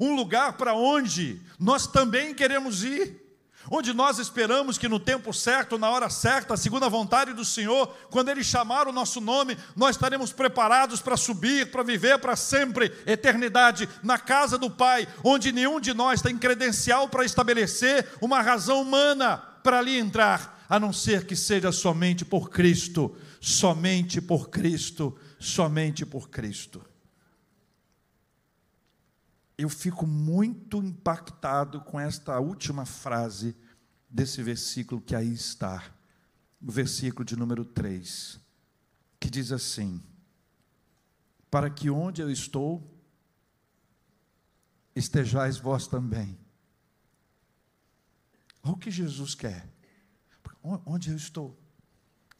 um 0.00 0.16
lugar 0.16 0.54
para 0.54 0.74
onde 0.74 1.40
nós 1.60 1.86
também 1.86 2.34
queremos 2.34 2.82
ir 2.82 3.25
onde 3.70 3.92
nós 3.92 4.18
esperamos 4.18 4.78
que 4.78 4.88
no 4.88 4.98
tempo 4.98 5.32
certo, 5.32 5.78
na 5.78 5.90
hora 5.90 6.08
certa, 6.08 6.54
a 6.54 6.56
segunda 6.56 6.88
vontade 6.88 7.32
do 7.32 7.44
Senhor, 7.44 7.88
quando 8.10 8.28
Ele 8.28 8.44
chamar 8.44 8.88
o 8.88 8.92
nosso 8.92 9.20
nome, 9.20 9.56
nós 9.74 9.96
estaremos 9.96 10.32
preparados 10.32 11.00
para 11.00 11.16
subir, 11.16 11.70
para 11.70 11.82
viver 11.82 12.18
para 12.18 12.36
sempre, 12.36 12.92
eternidade, 13.06 13.88
na 14.02 14.18
casa 14.18 14.56
do 14.56 14.70
Pai, 14.70 15.06
onde 15.24 15.52
nenhum 15.52 15.80
de 15.80 15.92
nós 15.92 16.22
tem 16.22 16.36
credencial 16.36 17.08
para 17.08 17.24
estabelecer 17.24 18.06
uma 18.20 18.40
razão 18.40 18.82
humana 18.82 19.38
para 19.62 19.78
ali 19.78 19.98
entrar, 19.98 20.64
a 20.68 20.78
não 20.78 20.92
ser 20.92 21.26
que 21.26 21.34
seja 21.34 21.72
somente 21.72 22.24
por 22.24 22.50
Cristo, 22.50 23.16
somente 23.40 24.20
por 24.20 24.48
Cristo, 24.48 25.16
somente 25.38 26.06
por 26.06 26.28
Cristo. 26.28 26.82
Eu 29.58 29.68
fico 29.68 30.06
muito 30.06 30.82
impactado 30.82 31.80
com 31.80 31.98
esta 31.98 32.38
última 32.38 32.84
frase 32.84 33.56
desse 34.08 34.42
versículo 34.42 35.00
que 35.00 35.14
aí 35.14 35.32
está, 35.32 35.82
o 36.60 36.70
versículo 36.70 37.24
de 37.24 37.36
número 37.36 37.64
3, 37.64 38.38
que 39.18 39.30
diz 39.30 39.52
assim: 39.52 40.02
Para 41.50 41.70
que 41.70 41.88
onde 41.88 42.20
eu 42.20 42.30
estou, 42.30 42.96
estejais 44.94 45.58
vós 45.58 45.86
também. 45.86 46.38
Olha 48.62 48.72
o 48.72 48.78
que 48.78 48.90
Jesus 48.90 49.34
quer. 49.34 49.68
Onde 50.84 51.10
eu 51.10 51.16
estou, 51.16 51.56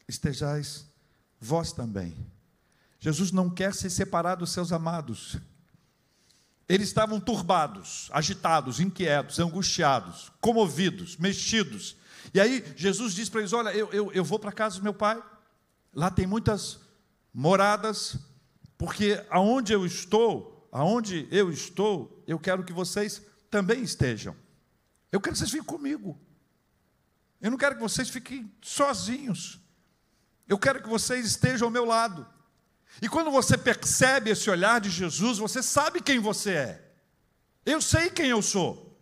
estejais 0.07 0.85
vós 1.39 1.71
também. 1.71 2.29
Jesus 2.99 3.31
não 3.31 3.49
quer 3.49 3.73
se 3.73 3.89
separar 3.89 4.35
dos 4.35 4.51
seus 4.51 4.71
amados. 4.71 5.37
Eles 6.69 6.89
estavam 6.89 7.19
turbados, 7.19 8.09
agitados, 8.11 8.79
inquietos, 8.79 9.39
angustiados, 9.39 10.31
comovidos, 10.41 11.15
mexidos. 11.15 11.95
E 12.33 12.41
aí 12.41 12.63
Jesus 12.75 13.13
diz 13.13 13.29
para 13.29 13.41
eles: 13.41 13.53
Olha, 13.53 13.69
eu, 13.69 13.89
eu, 13.91 14.11
eu 14.11 14.23
vou 14.23 14.37
para 14.37 14.51
casa 14.51 14.77
do 14.77 14.83
meu 14.83 14.93
pai, 14.93 15.21
lá 15.93 16.11
tem 16.11 16.27
muitas 16.27 16.79
moradas, 17.33 18.17
porque 18.77 19.23
aonde 19.29 19.71
eu 19.71 19.85
estou, 19.85 20.67
aonde 20.71 21.27
eu 21.31 21.49
estou, 21.49 22.23
eu 22.27 22.37
quero 22.37 22.63
que 22.63 22.73
vocês 22.73 23.21
também 23.49 23.81
estejam. 23.81 24.35
Eu 25.09 25.21
quero 25.21 25.33
que 25.33 25.39
vocês 25.39 25.51
fiquem 25.51 25.65
comigo. 25.65 26.19
Eu 27.39 27.51
não 27.51 27.57
quero 27.57 27.75
que 27.75 27.81
vocês 27.81 28.09
fiquem 28.09 28.51
sozinhos. 28.61 29.59
Eu 30.47 30.57
quero 30.57 30.81
que 30.81 30.89
vocês 30.89 31.25
estejam 31.25 31.67
ao 31.67 31.71
meu 31.71 31.85
lado. 31.85 32.27
E 33.01 33.07
quando 33.07 33.29
você 33.29 33.57
percebe 33.57 34.31
esse 34.31 34.49
olhar 34.49 34.81
de 34.81 34.89
Jesus, 34.89 35.37
você 35.37 35.61
sabe 35.61 36.01
quem 36.01 36.19
você 36.19 36.51
é. 36.51 36.81
Eu 37.65 37.81
sei 37.81 38.09
quem 38.09 38.29
eu 38.29 38.41
sou. 38.41 38.97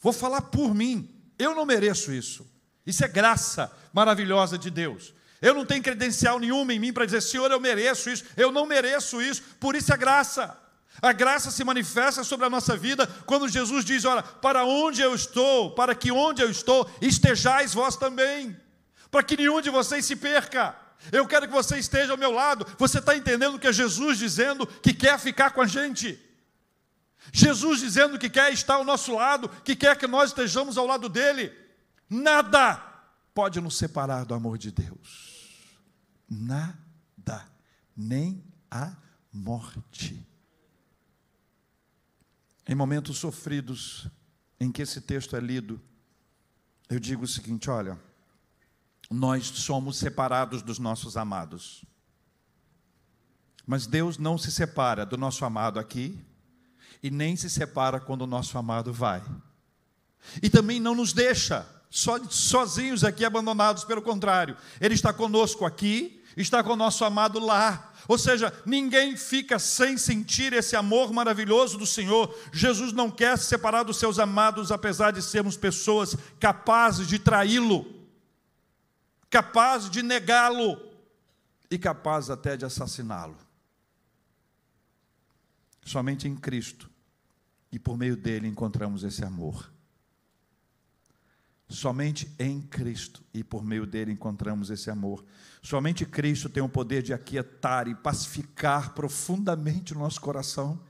Vou 0.00 0.12
falar 0.12 0.42
por 0.42 0.74
mim. 0.74 1.08
Eu 1.38 1.54
não 1.54 1.66
mereço 1.66 2.12
isso. 2.12 2.46
Isso 2.86 3.04
é 3.04 3.08
graça 3.08 3.70
maravilhosa 3.92 4.56
de 4.56 4.70
Deus. 4.70 5.14
Eu 5.40 5.54
não 5.54 5.64
tenho 5.64 5.82
credencial 5.82 6.38
nenhuma 6.38 6.72
em 6.74 6.78
mim 6.78 6.92
para 6.92 7.06
dizer, 7.06 7.22
Senhor, 7.22 7.50
eu 7.50 7.60
mereço 7.60 8.10
isso. 8.10 8.24
Eu 8.36 8.52
não 8.52 8.66
mereço 8.66 9.20
isso. 9.22 9.42
Por 9.58 9.74
isso 9.74 9.92
é 9.92 9.96
graça. 9.96 10.56
A 11.00 11.12
graça 11.12 11.50
se 11.50 11.64
manifesta 11.64 12.22
sobre 12.22 12.46
a 12.46 12.50
nossa 12.50 12.76
vida 12.76 13.06
quando 13.24 13.48
Jesus 13.48 13.84
diz: 13.84 14.04
Olha, 14.04 14.22
para 14.22 14.64
onde 14.64 15.00
eu 15.00 15.14
estou, 15.14 15.74
para 15.74 15.94
que 15.94 16.12
onde 16.12 16.42
eu 16.42 16.50
estou, 16.50 16.88
estejais 17.00 17.72
vós 17.72 17.96
também, 17.96 18.54
para 19.10 19.22
que 19.22 19.36
nenhum 19.36 19.60
de 19.60 19.70
vocês 19.70 20.04
se 20.04 20.16
perca. 20.16 20.76
Eu 21.10 21.26
quero 21.26 21.46
que 21.46 21.52
você 21.52 21.78
esteja 21.78 22.12
ao 22.12 22.18
meu 22.18 22.30
lado. 22.30 22.66
Você 22.78 22.98
está 22.98 23.16
entendendo 23.16 23.58
que 23.58 23.66
é 23.66 23.72
Jesus 23.72 24.18
dizendo 24.18 24.66
que 24.66 24.92
quer 24.92 25.18
ficar 25.18 25.50
com 25.50 25.60
a 25.60 25.66
gente? 25.66 26.18
Jesus 27.32 27.80
dizendo 27.80 28.18
que 28.18 28.30
quer 28.30 28.52
estar 28.52 28.74
ao 28.74 28.84
nosso 28.84 29.14
lado, 29.14 29.48
que 29.64 29.76
quer 29.76 29.96
que 29.96 30.06
nós 30.06 30.30
estejamos 30.30 30.76
ao 30.76 30.86
lado 30.86 31.08
dele. 31.08 31.52
Nada 32.08 32.76
pode 33.34 33.60
nos 33.60 33.76
separar 33.76 34.24
do 34.24 34.34
amor 34.34 34.58
de 34.58 34.70
Deus. 34.70 35.30
nada, 36.28 37.46
nem 37.96 38.44
a 38.70 38.94
morte. 39.32 40.26
Em 42.66 42.74
momentos 42.74 43.18
sofridos 43.18 44.06
em 44.60 44.70
que 44.70 44.82
esse 44.82 45.00
texto 45.00 45.34
é 45.34 45.40
lido, 45.40 45.80
eu 46.88 47.00
digo 47.00 47.24
o 47.24 47.28
seguinte: 47.28 47.68
olha, 47.70 47.98
nós 49.10 49.46
somos 49.46 49.98
separados 49.98 50.62
dos 50.62 50.78
nossos 50.78 51.16
amados. 51.16 51.84
Mas 53.66 53.86
Deus 53.86 54.16
não 54.16 54.38
se 54.38 54.52
separa 54.52 55.04
do 55.04 55.16
nosso 55.16 55.44
amado 55.44 55.80
aqui 55.80 56.18
e 57.02 57.10
nem 57.10 57.34
se 57.34 57.50
separa 57.50 57.98
quando 57.98 58.22
o 58.22 58.26
nosso 58.26 58.56
amado 58.56 58.92
vai. 58.92 59.22
E 60.42 60.48
também 60.48 60.78
não 60.78 60.94
nos 60.94 61.12
deixa 61.12 61.66
sozinhos 61.90 63.02
aqui, 63.02 63.24
abandonados, 63.24 63.84
pelo 63.84 64.00
contrário, 64.00 64.56
Ele 64.80 64.94
está 64.94 65.12
conosco 65.12 65.64
aqui, 65.64 66.22
está 66.36 66.62
com 66.62 66.72
o 66.72 66.76
nosso 66.76 67.04
amado 67.04 67.40
lá. 67.40 67.92
Ou 68.06 68.18
seja, 68.18 68.52
ninguém 68.64 69.16
fica 69.16 69.58
sem 69.58 69.96
sentir 69.96 70.52
esse 70.52 70.76
amor 70.76 71.12
maravilhoso 71.12 71.76
do 71.78 71.86
Senhor. 71.86 72.32
Jesus 72.52 72.92
não 72.92 73.10
quer 73.10 73.36
se 73.38 73.46
separar 73.46 73.82
dos 73.82 73.98
seus 73.98 74.18
amados, 74.18 74.70
apesar 74.70 75.10
de 75.12 75.22
sermos 75.22 75.56
pessoas 75.56 76.16
capazes 76.38 77.06
de 77.06 77.18
traí-lo, 77.18 77.99
capazes 79.30 79.88
de 79.88 80.02
negá-lo 80.02 80.78
e 81.70 81.78
capazes 81.78 82.30
até 82.30 82.56
de 82.56 82.64
assassiná-lo. 82.64 83.38
Somente 85.82 86.28
em 86.28 86.36
Cristo 86.36 86.90
e 87.72 87.78
por 87.78 87.96
meio 87.96 88.16
dele 88.16 88.48
encontramos 88.48 89.04
esse 89.04 89.24
amor. 89.24 89.70
Somente 91.68 92.28
em 92.36 92.60
Cristo 92.60 93.22
e 93.32 93.44
por 93.44 93.64
meio 93.64 93.86
dele 93.86 94.10
encontramos 94.10 94.70
esse 94.70 94.90
amor. 94.90 95.24
Somente 95.62 96.04
Cristo 96.04 96.48
tem 96.48 96.62
o 96.62 96.68
poder 96.68 97.00
de 97.00 97.14
aquietar 97.14 97.86
e 97.86 97.94
pacificar 97.94 98.92
profundamente 98.92 99.94
o 99.94 99.98
nosso 99.98 100.20
coração. 100.20 100.80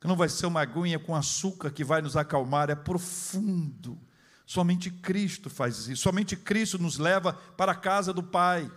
Que 0.00 0.06
não 0.06 0.16
vai 0.16 0.30
ser 0.30 0.46
uma 0.46 0.62
aguinha 0.62 0.98
com 0.98 1.14
açúcar 1.14 1.70
que 1.70 1.84
vai 1.84 2.00
nos 2.00 2.16
acalmar, 2.16 2.70
é 2.70 2.74
profundo. 2.74 3.98
Somente 4.46 4.90
Cristo 4.90 5.50
faz 5.50 5.88
isso. 5.88 6.02
Somente 6.02 6.36
Cristo 6.36 6.78
nos 6.78 6.98
leva 6.98 7.32
para 7.32 7.72
a 7.72 7.74
casa 7.74 8.12
do 8.12 8.22
Pai. 8.22 8.70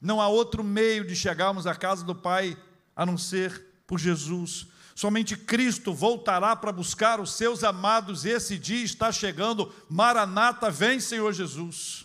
Não 0.00 0.20
há 0.20 0.26
outro 0.26 0.64
meio 0.64 1.06
de 1.06 1.14
chegarmos 1.14 1.64
à 1.64 1.76
casa 1.76 2.04
do 2.04 2.14
Pai 2.14 2.56
a 2.96 3.06
não 3.06 3.16
ser 3.16 3.64
por 3.86 4.00
Jesus. 4.00 4.66
Somente 4.96 5.36
Cristo 5.36 5.94
voltará 5.94 6.56
para 6.56 6.72
buscar 6.72 7.20
os 7.20 7.32
seus 7.34 7.62
amados, 7.62 8.24
esse 8.24 8.58
dia 8.58 8.84
está 8.84 9.12
chegando. 9.12 9.72
Maranata, 9.88 10.70
vem, 10.70 10.98
Senhor 10.98 11.32
Jesus. 11.32 12.04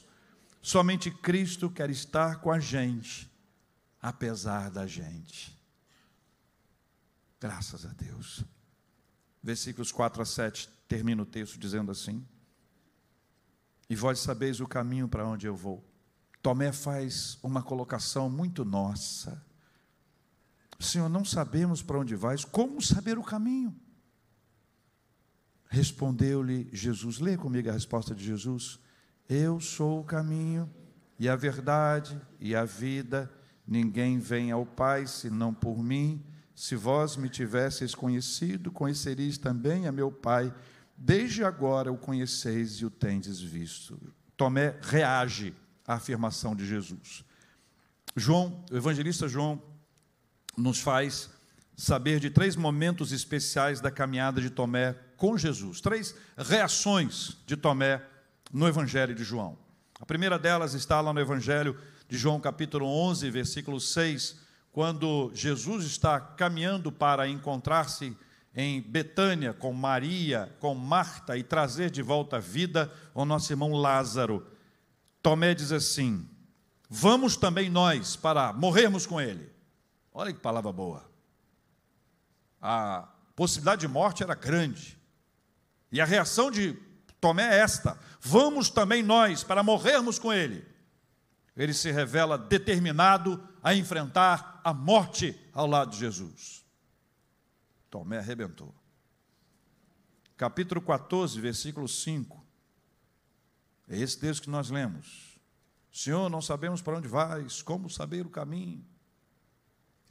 Somente 0.61 1.09
Cristo 1.09 1.69
quer 1.69 1.89
estar 1.89 2.39
com 2.39 2.51
a 2.51 2.59
gente, 2.59 3.29
apesar 4.01 4.69
da 4.69 4.85
gente. 4.85 5.57
Graças 7.39 7.85
a 7.85 7.89
Deus. 7.89 8.43
Versículos 9.41 9.91
4 9.91 10.21
a 10.21 10.25
7 10.25 10.69
termina 10.87 11.23
o 11.23 11.25
texto 11.25 11.57
dizendo 11.57 11.91
assim: 11.91 12.25
E 13.89 13.95
vós 13.95 14.19
sabeis 14.19 14.59
o 14.59 14.67
caminho 14.67 15.07
para 15.07 15.27
onde 15.27 15.47
eu 15.47 15.55
vou. 15.55 15.83
Tomé 16.41 16.71
faz 16.71 17.37
uma 17.41 17.61
colocação 17.61 18.29
muito 18.29 18.63
nossa. 18.63 19.43
Senhor, 20.79 21.09
não 21.09 21.25
sabemos 21.25 21.81
para 21.81 21.99
onde 21.99 22.15
vais, 22.15 22.45
como 22.45 22.81
saber 22.81 23.17
o 23.17 23.23
caminho? 23.23 23.75
Respondeu-lhe 25.69 26.69
Jesus, 26.71 27.19
lê 27.19 27.35
comigo 27.35 27.69
a 27.69 27.73
resposta 27.73 28.15
de 28.15 28.23
Jesus: 28.23 28.79
Eu 29.27 29.59
sou 29.59 29.99
o 29.99 30.03
caminho 30.03 30.69
e 31.19 31.27
a 31.27 31.35
verdade 31.35 32.19
e 32.39 32.55
a 32.55 32.63
vida, 32.63 33.31
ninguém 33.67 34.19
vem 34.19 34.51
ao 34.51 34.65
Pai 34.65 35.07
senão 35.07 35.53
por 35.53 35.83
mim. 35.83 36.23
Se 36.55 36.75
vós 36.75 37.17
me 37.17 37.29
tivesseis 37.29 37.93
conhecido, 37.93 38.71
conhecereis 38.71 39.37
também 39.37 39.87
a 39.87 39.91
meu 39.91 40.11
Pai. 40.11 40.53
Desde 40.97 41.43
agora 41.43 41.91
o 41.91 41.97
conheceis 41.97 42.73
e 42.75 42.85
o 42.85 42.89
tendes 42.89 43.39
visto. 43.39 43.99
Tomé 44.35 44.75
reage 44.81 45.53
à 45.85 45.93
afirmação 45.93 46.55
de 46.55 46.65
Jesus. 46.65 47.23
João, 48.15 48.65
o 48.71 48.75
evangelista 48.75 49.27
João, 49.27 49.61
nos 50.57 50.79
faz 50.79 51.29
saber 51.75 52.19
de 52.19 52.31
três 52.31 52.55
momentos 52.55 53.11
especiais 53.11 53.79
da 53.79 53.91
caminhada 53.91 54.41
de 54.41 54.49
Tomé 54.49 54.95
com 55.15 55.37
Jesus, 55.37 55.79
três 55.79 56.15
reações 56.35 57.37
de 57.45 57.55
Tomé 57.55 58.03
no 58.51 58.67
Evangelho 58.67 59.13
de 59.13 59.23
João. 59.23 59.57
A 59.99 60.05
primeira 60.05 60.39
delas 60.39 60.73
está 60.73 60.99
lá 60.99 61.13
no 61.13 61.19
Evangelho 61.19 61.77
de 62.09 62.17
João, 62.17 62.39
capítulo 62.39 62.87
11, 62.87 63.29
versículo 63.29 63.79
6, 63.79 64.37
quando 64.71 65.31
Jesus 65.33 65.85
está 65.85 66.19
caminhando 66.19 66.91
para 66.91 67.27
encontrar-se 67.27 68.17
em 68.59 68.81
Betânia 68.81 69.53
com 69.53 69.71
Maria, 69.71 70.51
com 70.59 70.73
Marta 70.73 71.37
e 71.37 71.43
trazer 71.43 71.91
de 71.91 72.01
volta 72.01 72.37
a 72.37 72.39
vida 72.39 72.91
o 73.13 73.23
nosso 73.23 73.53
irmão 73.53 73.73
Lázaro. 73.73 74.47
Tomé 75.21 75.53
diz 75.53 75.71
assim: 75.71 76.27
Vamos 76.89 77.37
também 77.37 77.69
nós 77.69 78.15
para 78.15 78.51
morrermos 78.51 79.05
com 79.05 79.21
ele. 79.21 79.47
Olha 80.11 80.33
que 80.33 80.39
palavra 80.39 80.71
boa. 80.71 81.07
A 82.59 83.07
possibilidade 83.35 83.81
de 83.81 83.87
morte 83.87 84.23
era 84.23 84.33
grande. 84.33 84.97
E 85.91 86.01
a 86.01 86.05
reação 86.05 86.49
de 86.49 86.75
Tomé 87.21 87.43
é 87.43 87.59
esta: 87.59 87.95
vamos 88.19 88.71
também 88.71 89.03
nós 89.03 89.43
para 89.43 89.61
morrermos 89.61 90.17
com 90.17 90.33
ele. 90.33 90.65
Ele 91.55 91.75
se 91.75 91.91
revela 91.91 92.39
determinado 92.39 93.47
a 93.61 93.75
enfrentar 93.75 94.61
a 94.63 94.73
morte 94.73 95.39
ao 95.53 95.67
lado 95.67 95.91
de 95.91 95.99
Jesus. 95.99 96.66
Tomé 97.89 98.17
arrebentou. 98.17 98.73
Capítulo 100.35 100.81
14, 100.81 101.39
versículo 101.39 101.87
5. 101.87 102.45
É 103.87 103.97
esse 103.97 104.17
texto 104.19 104.43
que 104.43 104.49
nós 104.49 104.69
lemos. 104.69 105.39
Senhor, 105.91 106.29
não 106.29 106.41
sabemos 106.41 106.81
para 106.81 106.97
onde 106.97 107.07
vais, 107.07 107.61
como 107.61 107.89
saber 107.89 108.25
o 108.25 108.29
caminho? 108.29 108.85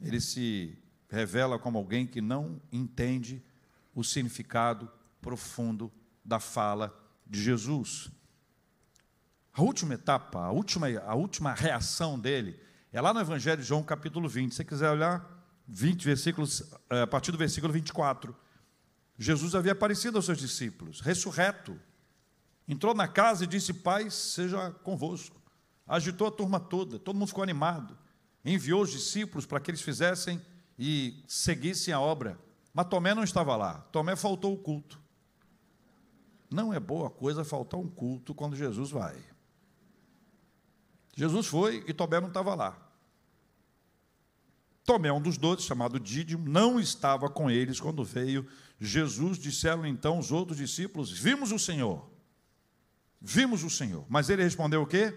ele 0.01 0.21
se 0.21 0.77
revela 1.09 1.57
como 1.57 1.77
alguém 1.77 2.05
que 2.05 2.21
não 2.21 2.61
entende 2.71 3.43
o 3.95 4.03
significado 4.03 4.91
profundo 5.21 5.91
da 6.23 6.39
fala 6.39 6.95
de 7.25 7.41
Jesus. 7.41 8.09
A 9.53 9.61
última 9.61 9.95
etapa, 9.95 10.39
a 10.39 10.51
última, 10.51 10.87
a 10.99 11.15
última 11.15 11.53
reação 11.53 12.19
dele 12.19 12.59
é 12.91 13.01
lá 13.01 13.13
no 13.13 13.19
Evangelho 13.19 13.61
de 13.61 13.67
João, 13.67 13.83
capítulo 13.83 14.29
20. 14.29 14.51
Se 14.51 14.57
você 14.57 14.63
quiser 14.63 14.91
olhar, 14.91 15.36
20 15.67 16.05
versículos, 16.05 16.63
eh, 16.89 17.01
a 17.01 17.07
partir 17.07 17.31
do 17.31 17.37
versículo 17.37 17.73
24. 17.73 18.35
Jesus 19.17 19.55
havia 19.55 19.71
aparecido 19.71 20.17
aos 20.17 20.25
seus 20.25 20.37
discípulos, 20.37 21.01
ressurreto. 21.01 21.79
Entrou 22.67 22.93
na 22.93 23.07
casa 23.07 23.43
e 23.43 23.47
disse: 23.47 23.73
Pai, 23.73 24.09
seja 24.09 24.71
convosco. 24.83 25.41
Agitou 25.87 26.27
a 26.27 26.31
turma 26.31 26.59
toda, 26.59 26.99
todo 26.99 27.15
mundo 27.15 27.29
ficou 27.29 27.43
animado 27.43 27.97
enviou 28.53 28.81
os 28.81 28.91
discípulos 28.91 29.45
para 29.45 29.59
que 29.59 29.69
eles 29.69 29.81
fizessem 29.81 30.41
e 30.77 31.23
seguissem 31.27 31.93
a 31.93 31.99
obra. 31.99 32.39
Mas 32.73 32.87
Tomé 32.87 33.13
não 33.13 33.23
estava 33.23 33.55
lá. 33.55 33.81
Tomé 33.91 34.15
faltou 34.15 34.53
o 34.53 34.57
culto. 34.57 34.99
Não 36.49 36.73
é 36.73 36.79
boa 36.79 37.09
coisa 37.09 37.43
faltar 37.43 37.79
um 37.79 37.89
culto 37.89 38.33
quando 38.33 38.55
Jesus 38.55 38.89
vai. 38.89 39.17
Jesus 41.15 41.47
foi 41.47 41.83
e 41.87 41.93
Tomé 41.93 42.21
não 42.21 42.29
estava 42.29 42.55
lá. 42.55 42.86
Tomé, 44.87 45.11
um 45.11 45.21
dos 45.21 45.37
doze, 45.37 45.63
chamado 45.63 45.99
Dídimo, 45.99 46.47
não 46.47 46.79
estava 46.79 47.29
com 47.29 47.51
eles 47.51 47.77
quando 47.77 48.05
veio 48.05 48.47
Jesus. 48.79 49.37
Disseram 49.37 49.85
então 49.85 50.17
os 50.17 50.31
outros 50.31 50.57
discípulos: 50.57 51.11
Vimos 51.11 51.51
o 51.51 51.59
Senhor. 51.59 52.09
Vimos 53.19 53.65
o 53.65 53.69
Senhor. 53.69 54.05
Mas 54.07 54.29
ele 54.29 54.41
respondeu 54.43 54.81
o 54.81 54.87
quê? 54.87 55.13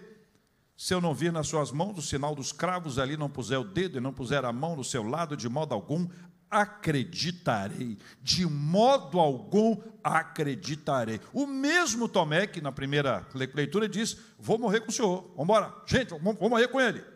Se 0.75 0.93
eu 0.93 0.99
não 0.99 1.13
vir 1.13 1.31
nas 1.31 1.47
suas 1.47 1.71
mãos 1.71 1.97
o 1.97 2.01
sinal 2.01 2.35
dos 2.35 2.51
cravos 2.51 2.99
ali, 2.99 3.15
não 3.15 3.29
puser 3.29 3.57
o 3.57 3.63
dedo 3.63 3.97
e 3.97 4.01
não 4.01 4.11
puser 4.11 4.43
a 4.43 4.51
mão 4.51 4.75
no 4.75 4.83
seu 4.83 5.03
lado, 5.03 5.37
de 5.37 5.47
modo 5.47 5.73
algum 5.73 6.05
acreditarei. 6.49 7.97
De 8.21 8.45
modo 8.45 9.21
algum 9.21 9.81
acreditarei. 10.03 11.21
O 11.31 11.47
mesmo 11.47 12.09
Tomé, 12.09 12.45
que 12.45 12.59
na 12.59 12.73
primeira 12.73 13.25
leitura 13.33 13.87
diz: 13.87 14.17
Vou 14.37 14.59
morrer 14.59 14.81
com 14.81 14.89
o 14.89 14.93
Senhor, 14.93 15.21
vamos 15.29 15.43
embora, 15.43 15.73
gente, 15.85 16.09
vou 16.09 16.49
morrer 16.49 16.67
com 16.67 16.81
ele. 16.81 17.10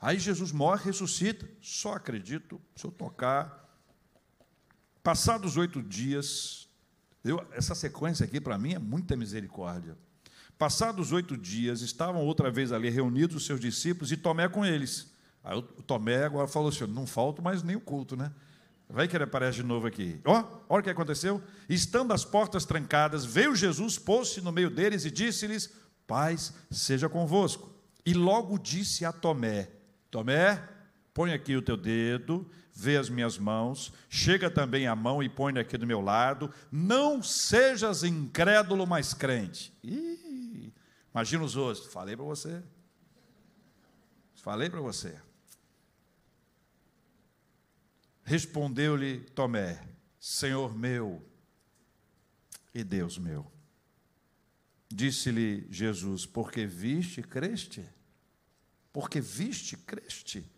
Aí 0.00 0.18
Jesus 0.18 0.52
morre, 0.52 0.84
ressuscita, 0.84 1.48
só 1.60 1.94
acredito 1.94 2.60
se 2.74 2.84
eu 2.84 2.90
tocar. 2.90 3.64
Passados 5.02 5.56
oito 5.56 5.82
dias, 5.82 6.68
eu, 7.24 7.44
essa 7.52 7.74
sequência 7.74 8.24
aqui 8.24 8.40
para 8.40 8.58
mim 8.58 8.74
é 8.74 8.78
muita 8.78 9.16
misericórdia. 9.16 9.96
Passados 10.58 11.12
oito 11.12 11.36
dias, 11.36 11.80
estavam 11.80 12.24
outra 12.24 12.50
vez 12.50 12.72
ali 12.72 12.88
reunidos 12.88 13.36
os 13.36 13.46
seus 13.46 13.60
discípulos 13.60 14.10
e 14.12 14.16
Tomé 14.16 14.48
com 14.48 14.64
eles. 14.64 15.12
Aí 15.44 15.56
o 15.56 15.62
Tomé 15.62 16.24
agora 16.24 16.48
falou 16.48 16.68
assim: 16.68 16.86
não 16.86 17.06
falta 17.06 17.42
mais 17.42 17.62
nem 17.62 17.76
o 17.76 17.80
culto, 17.80 18.16
né? 18.16 18.32
Vai 18.88 19.08
que 19.08 19.16
ele 19.16 19.24
aparece 19.24 19.58
de 19.58 19.62
novo 19.64 19.86
aqui. 19.86 20.20
Ó, 20.24 20.40
oh, 20.40 20.74
olha 20.74 20.80
o 20.80 20.84
que 20.84 20.90
aconteceu. 20.90 21.42
Estando 21.68 22.12
as 22.12 22.24
portas 22.24 22.64
trancadas, 22.64 23.24
veio 23.24 23.54
Jesus, 23.54 23.98
pôs-se 23.98 24.40
no 24.40 24.52
meio 24.52 24.70
deles 24.70 25.04
e 25.04 25.10
disse-lhes: 25.10 25.72
Paz 26.06 26.54
seja 26.70 27.08
convosco. 27.08 27.74
E 28.04 28.14
logo 28.14 28.58
disse 28.58 29.04
a 29.04 29.12
Tomé: 29.12 29.68
Tomé, 30.16 30.66
põe 31.12 31.34
aqui 31.34 31.54
o 31.54 31.60
teu 31.60 31.76
dedo, 31.76 32.50
vê 32.72 32.96
as 32.96 33.10
minhas 33.10 33.36
mãos, 33.36 33.92
chega 34.08 34.50
também 34.50 34.86
a 34.86 34.96
mão 34.96 35.22
e 35.22 35.28
põe 35.28 35.58
aqui 35.58 35.76
do 35.76 35.86
meu 35.86 36.00
lado. 36.00 36.50
Não 36.72 37.22
sejas 37.22 38.02
incrédulo, 38.02 38.86
mas 38.86 39.12
crente. 39.12 39.76
Ih, 39.84 40.72
imagina 41.12 41.44
os 41.44 41.54
outros. 41.54 41.92
Falei 41.92 42.16
para 42.16 42.24
você. 42.24 42.62
Falei 44.36 44.70
para 44.70 44.80
você. 44.80 45.20
Respondeu-lhe 48.24 49.20
Tomé: 49.34 49.86
Senhor 50.18 50.74
meu 50.74 51.22
e 52.74 52.82
Deus 52.82 53.18
meu. 53.18 53.52
Disse-lhe 54.88 55.66
Jesus: 55.70 56.24
Porque 56.24 56.64
viste, 56.64 57.20
creste? 57.20 57.95
Porque 58.96 59.20
viste, 59.20 59.76
creste? 59.76 60.50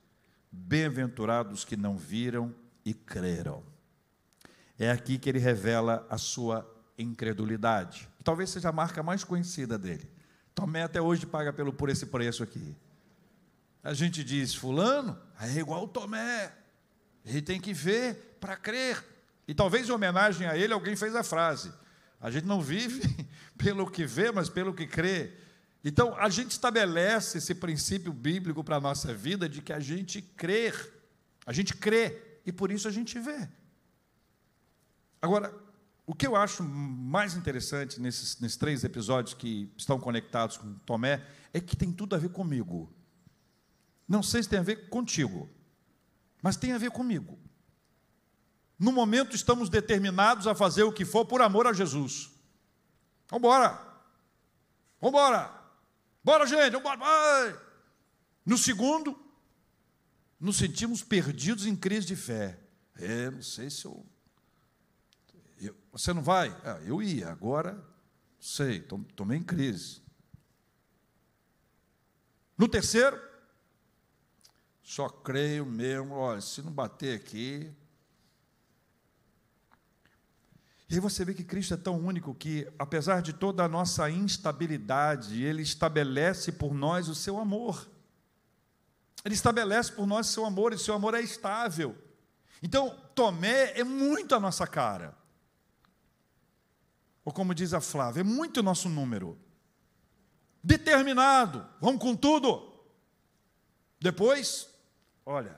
Bem-aventurados 0.48 1.64
que 1.64 1.77
não 1.77 1.96
viram 1.96 2.55
e 2.85 2.94
creram. 2.94 3.64
É 4.79 4.92
aqui 4.92 5.18
que 5.18 5.29
ele 5.29 5.40
revela 5.40 6.07
a 6.09 6.16
sua 6.16 6.64
incredulidade. 6.96 8.09
Talvez 8.22 8.51
seja 8.51 8.68
a 8.68 8.72
marca 8.72 9.03
mais 9.03 9.24
conhecida 9.24 9.77
dele. 9.77 10.09
Tomé 10.55 10.85
até 10.85 11.03
hoje 11.03 11.27
paga 11.27 11.53
pelo, 11.53 11.72
por 11.72 11.90
esse 11.90 12.07
preço 12.07 12.44
aqui. 12.44 12.77
A 13.83 13.92
gente 13.92 14.22
diz, 14.22 14.55
fulano, 14.55 15.20
é 15.40 15.59
igual 15.59 15.88
Tomé. 15.88 16.55
Ele 17.24 17.42
tem 17.42 17.61
que 17.61 17.74
ver 17.74 18.37
para 18.40 18.57
crer. 18.57 19.05
E 19.48 19.53
talvez 19.53 19.88
em 19.88 19.92
homenagem 19.92 20.46
a 20.46 20.57
ele, 20.57 20.72
alguém 20.72 20.94
fez 20.94 21.16
a 21.16 21.24
frase: 21.24 21.72
A 22.20 22.31
gente 22.31 22.46
não 22.46 22.61
vive 22.61 23.03
pelo 23.59 23.90
que 23.90 24.07
vê, 24.07 24.31
mas 24.31 24.48
pelo 24.48 24.72
que 24.72 24.87
crê. 24.87 25.47
Então, 25.88 26.14
a 26.18 26.29
gente 26.29 26.51
estabelece 26.51 27.38
esse 27.38 27.55
princípio 27.55 28.12
bíblico 28.12 28.62
para 28.62 28.77
a 28.77 28.81
nossa 28.81 29.14
vida 29.14 29.48
de 29.48 29.62
que 29.62 29.72
a 29.72 29.81
gente 29.81 30.20
crer, 30.20 30.92
a 31.46 31.53
gente 31.53 31.74
crê, 31.74 32.40
e 32.44 32.53
por 32.53 32.70
isso 32.70 32.87
a 32.87 32.90
gente 32.90 33.18
vê. 33.18 33.48
Agora, 35.22 35.51
o 36.07 36.14
que 36.14 36.27
eu 36.27 36.37
acho 36.37 36.62
mais 36.62 37.33
interessante 37.33 38.03
nesses, 38.03 38.38
nesses 38.38 38.59
três 38.59 38.85
episódios 38.85 39.33
que 39.33 39.72
estão 39.79 39.98
conectados 39.98 40.59
com 40.59 40.74
Tomé 40.81 41.27
é 41.55 41.59
que 41.59 41.74
tem 41.74 41.90
tudo 41.90 42.14
a 42.14 42.18
ver 42.18 42.33
comigo. 42.33 42.92
Não 44.07 44.22
sei 44.22 44.42
se 44.42 44.48
tem 44.51 44.59
a 44.59 44.62
ver 44.62 44.90
contigo, 44.90 45.48
mas 46.42 46.59
tem 46.59 46.72
a 46.72 46.79
ver 46.79 46.90
comigo. 46.90 47.38
No 48.79 48.92
momento 48.92 49.35
estamos 49.35 49.70
determinados 49.70 50.46
a 50.46 50.55
fazer 50.55 50.83
o 50.83 50.92
que 50.92 51.07
for 51.07 51.24
por 51.24 51.40
amor 51.40 51.66
a 51.66 51.72
Jesus. 51.72 52.31
Vamos 53.31 53.42
embora. 53.42 53.70
Vamos 55.01 55.18
embora. 55.18 55.58
Bora, 56.22 56.46
gente, 56.46 56.72
vamos 56.72 56.92
embora. 56.94 57.62
No 58.44 58.57
segundo, 58.59 59.18
nos 60.40 60.57
sentimos 60.57 61.02
perdidos 61.02 61.66
em 61.66 61.76
crise 61.76 62.07
de 62.07 62.16
fé. 62.16 62.59
É, 62.96 63.31
não 63.31 63.42
sei 63.42 63.70
se 63.70 63.85
eu. 63.85 64.04
eu 65.61 65.76
você 65.92 66.12
não 66.12 66.22
vai? 66.22 66.48
Ah, 66.64 66.81
eu 66.85 67.02
ia, 67.02 67.31
agora 67.31 67.88
sei, 68.40 68.81
tomei 69.14 69.38
em 69.38 69.42
crise. 69.42 70.00
No 72.57 72.68
terceiro, 72.68 73.20
só 74.83 75.09
creio 75.09 75.66
mesmo, 75.66 76.14
olha, 76.14 76.40
se 76.40 76.62
não 76.62 76.72
bater 76.72 77.16
aqui. 77.16 77.70
E 80.88 80.94
aí 80.94 81.01
você 81.01 81.24
vê 81.24 81.35
que 81.35 81.44
Cristo 81.44 81.74
é 81.74 81.77
tão 81.77 81.98
único 81.98 82.35
que, 82.35 82.66
apesar 82.79 83.20
de 83.20 83.33
toda 83.33 83.62
a 83.64 83.68
nossa 83.68 84.11
instabilidade, 84.11 85.42
Ele 85.42 85.62
estabelece 85.62 86.53
por 86.53 86.72
nós 86.72 87.09
o 87.09 87.14
seu 87.14 87.38
amor. 87.38 87.88
Ele 89.24 89.35
estabelece 89.35 89.92
por 89.92 90.07
nós 90.07 90.29
o 90.29 90.33
seu 90.33 90.46
amor, 90.46 90.72
e 90.72 90.77
o 90.77 90.79
seu 90.79 90.94
amor 90.94 91.14
é 91.14 91.20
estável. 91.20 91.96
Então, 92.62 92.96
Tomé 93.14 93.79
é 93.79 93.85
muito 93.85 94.35
a 94.35 94.40
nossa 94.40 94.66
cara. 94.66 95.16
Ou 97.24 97.33
como 97.33 97.55
diz 97.55 97.74
a 97.74 97.81
Flávia, 97.81 98.20
é 98.20 98.24
muito 98.24 98.61
o 98.61 98.62
nosso 98.62 98.88
número. 98.88 99.38
Determinado, 100.64 101.66
vamos 101.81 102.01
com 102.01 102.16
tudo. 102.16 102.66
Depois, 104.01 104.68
Olha, 105.31 105.55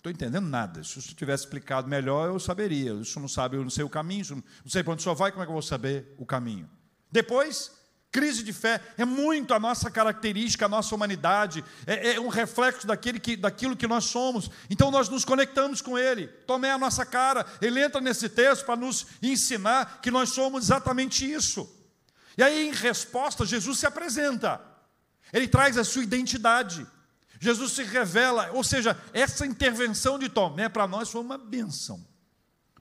estou 0.00 0.10
entendendo 0.10 0.46
nada. 0.46 0.82
Se 0.82 1.00
senhor 1.00 1.14
tivesse 1.14 1.44
explicado 1.44 1.88
melhor, 1.88 2.28
eu 2.28 2.40
saberia. 2.40 2.94
O 2.94 3.04
senhor 3.04 3.20
não 3.20 3.28
sabe, 3.28 3.56
eu 3.56 3.62
não 3.62 3.70
sei 3.70 3.84
o 3.84 3.88
caminho, 3.88 4.42
não 4.64 4.70
sei 4.70 4.82
para 4.82 4.94
onde 4.94 5.02
senhor 5.02 5.14
vai, 5.14 5.30
como 5.30 5.42
é 5.42 5.46
que 5.46 5.50
eu 5.50 5.54
vou 5.54 5.62
saber 5.62 6.14
o 6.18 6.24
caminho? 6.24 6.68
Depois, 7.12 7.70
crise 8.10 8.42
de 8.42 8.52
fé. 8.52 8.80
É 8.96 9.04
muito 9.04 9.52
a 9.52 9.60
nossa 9.60 9.90
característica, 9.90 10.64
a 10.64 10.68
nossa 10.68 10.94
humanidade. 10.94 11.62
É, 11.86 12.14
é 12.14 12.20
um 12.20 12.28
reflexo 12.28 12.86
daquele 12.86 13.20
que, 13.20 13.36
daquilo 13.36 13.76
que 13.76 13.86
nós 13.86 14.04
somos. 14.04 14.50
Então 14.70 14.90
nós 14.90 15.08
nos 15.08 15.24
conectamos 15.24 15.82
com 15.82 15.98
Ele. 15.98 16.28
Tomé 16.46 16.70
a 16.72 16.78
nossa 16.78 17.04
cara. 17.04 17.44
Ele 17.60 17.80
entra 17.80 18.00
nesse 18.00 18.28
texto 18.28 18.64
para 18.64 18.76
nos 18.76 19.06
ensinar 19.22 20.00
que 20.00 20.10
nós 20.10 20.30
somos 20.30 20.64
exatamente 20.64 21.30
isso. 21.30 21.68
E 22.38 22.42
aí, 22.42 22.68
em 22.68 22.72
resposta, 22.72 23.44
Jesus 23.44 23.78
se 23.78 23.86
apresenta. 23.86 24.60
Ele 25.30 25.46
traz 25.46 25.76
a 25.76 25.84
sua 25.84 26.02
identidade. 26.02 26.86
Jesus 27.40 27.72
se 27.72 27.82
revela, 27.82 28.50
ou 28.52 28.62
seja, 28.62 28.94
essa 29.14 29.46
intervenção 29.46 30.18
de 30.18 30.28
Tomé 30.28 30.68
para 30.68 30.86
nós 30.86 31.10
foi 31.10 31.22
uma 31.22 31.38
benção. 31.38 32.06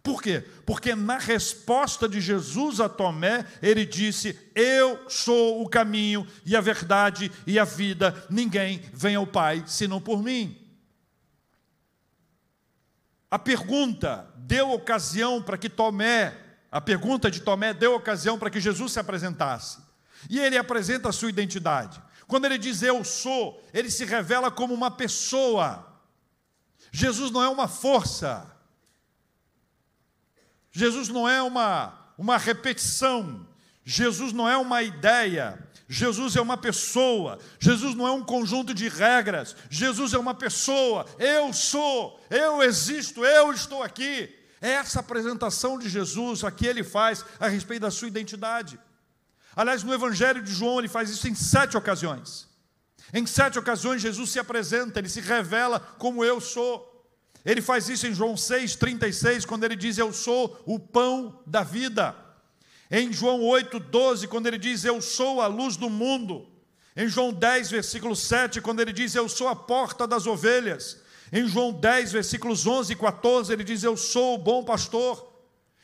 Por 0.03 0.21
quê? 0.21 0.45
Porque 0.65 0.93
na 0.95 1.17
resposta 1.17 2.09
de 2.09 2.19
Jesus 2.19 2.81
a 2.81 2.89
Tomé, 2.89 3.45
ele 3.61 3.85
disse: 3.85 4.37
Eu 4.53 5.09
sou 5.09 5.63
o 5.63 5.69
caminho 5.69 6.27
e 6.45 6.57
a 6.57 6.61
verdade 6.61 7.31
e 7.47 7.57
a 7.57 7.63
vida, 7.63 8.25
ninguém 8.29 8.81
vem 8.93 9.15
ao 9.15 9.25
Pai 9.25 9.63
senão 9.65 10.01
por 10.01 10.21
mim. 10.21 10.57
A 13.31 13.39
pergunta 13.39 14.27
deu 14.35 14.71
ocasião 14.71 15.41
para 15.41 15.57
que 15.57 15.69
Tomé, 15.69 16.35
a 16.69 16.81
pergunta 16.81 17.31
de 17.31 17.39
Tomé 17.39 17.73
deu 17.73 17.95
ocasião 17.95 18.37
para 18.37 18.49
que 18.49 18.59
Jesus 18.59 18.91
se 18.91 18.99
apresentasse. 18.99 19.77
E 20.29 20.37
ele 20.37 20.57
apresenta 20.57 21.09
a 21.09 21.13
sua 21.13 21.29
identidade. 21.29 22.01
Quando 22.29 22.45
ele 22.45 22.59
diz 22.59 22.83
eu 22.83 23.03
sou, 23.03 23.59
ele 23.73 23.89
se 23.89 24.05
revela 24.05 24.51
como 24.51 24.71
uma 24.71 24.91
pessoa. 24.91 25.99
Jesus 26.91 27.31
não 27.31 27.41
é 27.41 27.49
uma 27.49 27.67
força. 27.67 28.55
Jesus 30.71 31.09
não 31.09 31.27
é 31.27 31.41
uma, 31.41 32.13
uma 32.15 32.37
repetição. 32.37 33.47
Jesus 33.83 34.31
não 34.31 34.47
é 34.47 34.55
uma 34.55 34.83
ideia. 34.83 35.67
Jesus 35.87 36.35
é 36.35 36.41
uma 36.41 36.55
pessoa. 36.55 37.39
Jesus 37.59 37.95
não 37.95 38.07
é 38.07 38.11
um 38.11 38.23
conjunto 38.23 38.75
de 38.75 38.87
regras. 38.87 39.55
Jesus 39.67 40.13
é 40.13 40.19
uma 40.19 40.35
pessoa. 40.35 41.07
Eu 41.17 41.51
sou, 41.51 42.23
eu 42.29 42.61
existo, 42.61 43.25
eu 43.25 43.51
estou 43.51 43.81
aqui. 43.81 44.29
É 44.61 44.73
essa 44.73 44.99
apresentação 44.99 45.79
de 45.79 45.89
Jesus 45.89 46.43
a 46.43 46.51
que 46.51 46.67
ele 46.67 46.83
faz 46.83 47.25
a 47.39 47.47
respeito 47.47 47.81
da 47.81 47.89
sua 47.89 48.07
identidade. 48.07 48.77
Aliás, 49.59 49.83
no 49.83 49.93
Evangelho 49.93 50.41
de 50.41 50.53
João, 50.53 50.79
ele 50.79 50.87
faz 50.87 51.09
isso 51.09 51.27
em 51.27 51.35
sete 51.35 51.75
ocasiões. 51.75 52.47
Em 53.13 53.25
sete 53.25 53.59
ocasiões, 53.59 54.01
Jesus 54.01 54.29
se 54.29 54.39
apresenta, 54.39 54.99
ele 54.99 55.09
se 55.09 55.19
revela 55.19 55.81
como 55.99 56.23
eu 56.23 56.39
sou. 56.39 57.11
Ele 57.43 57.61
faz 57.61 57.89
isso 57.89 58.07
em 58.07 58.13
João 58.13 58.37
6, 58.37 58.77
36, 58.77 59.43
quando 59.43 59.65
ele 59.65 59.75
diz: 59.75 59.97
Eu 59.97 60.13
sou 60.13 60.63
o 60.65 60.79
pão 60.79 61.43
da 61.45 61.61
vida. 61.61 62.15
Em 62.89 63.11
João 63.11 63.41
8, 63.43 63.81
12, 63.81 64.29
quando 64.29 64.47
ele 64.47 64.57
diz: 64.57 64.85
Eu 64.85 65.01
sou 65.01 65.41
a 65.41 65.47
luz 65.47 65.75
do 65.75 65.89
mundo. 65.89 66.47
Em 66.95 67.09
João 67.09 67.33
10, 67.33 67.69
versículo 67.69 68.15
7, 68.15 68.61
quando 68.61 68.79
ele 68.79 68.93
diz: 68.93 69.13
Eu 69.13 69.27
sou 69.27 69.49
a 69.49 69.55
porta 69.57 70.07
das 70.07 70.25
ovelhas. 70.25 71.01
Em 71.33 71.45
João 71.45 71.73
10, 71.73 72.13
versículos 72.13 72.65
11 72.65 72.93
e 72.93 72.95
14, 72.95 73.51
ele 73.51 73.65
diz: 73.65 73.83
Eu 73.83 73.97
sou 73.97 74.35
o 74.35 74.37
bom 74.37 74.63
pastor. 74.63 75.38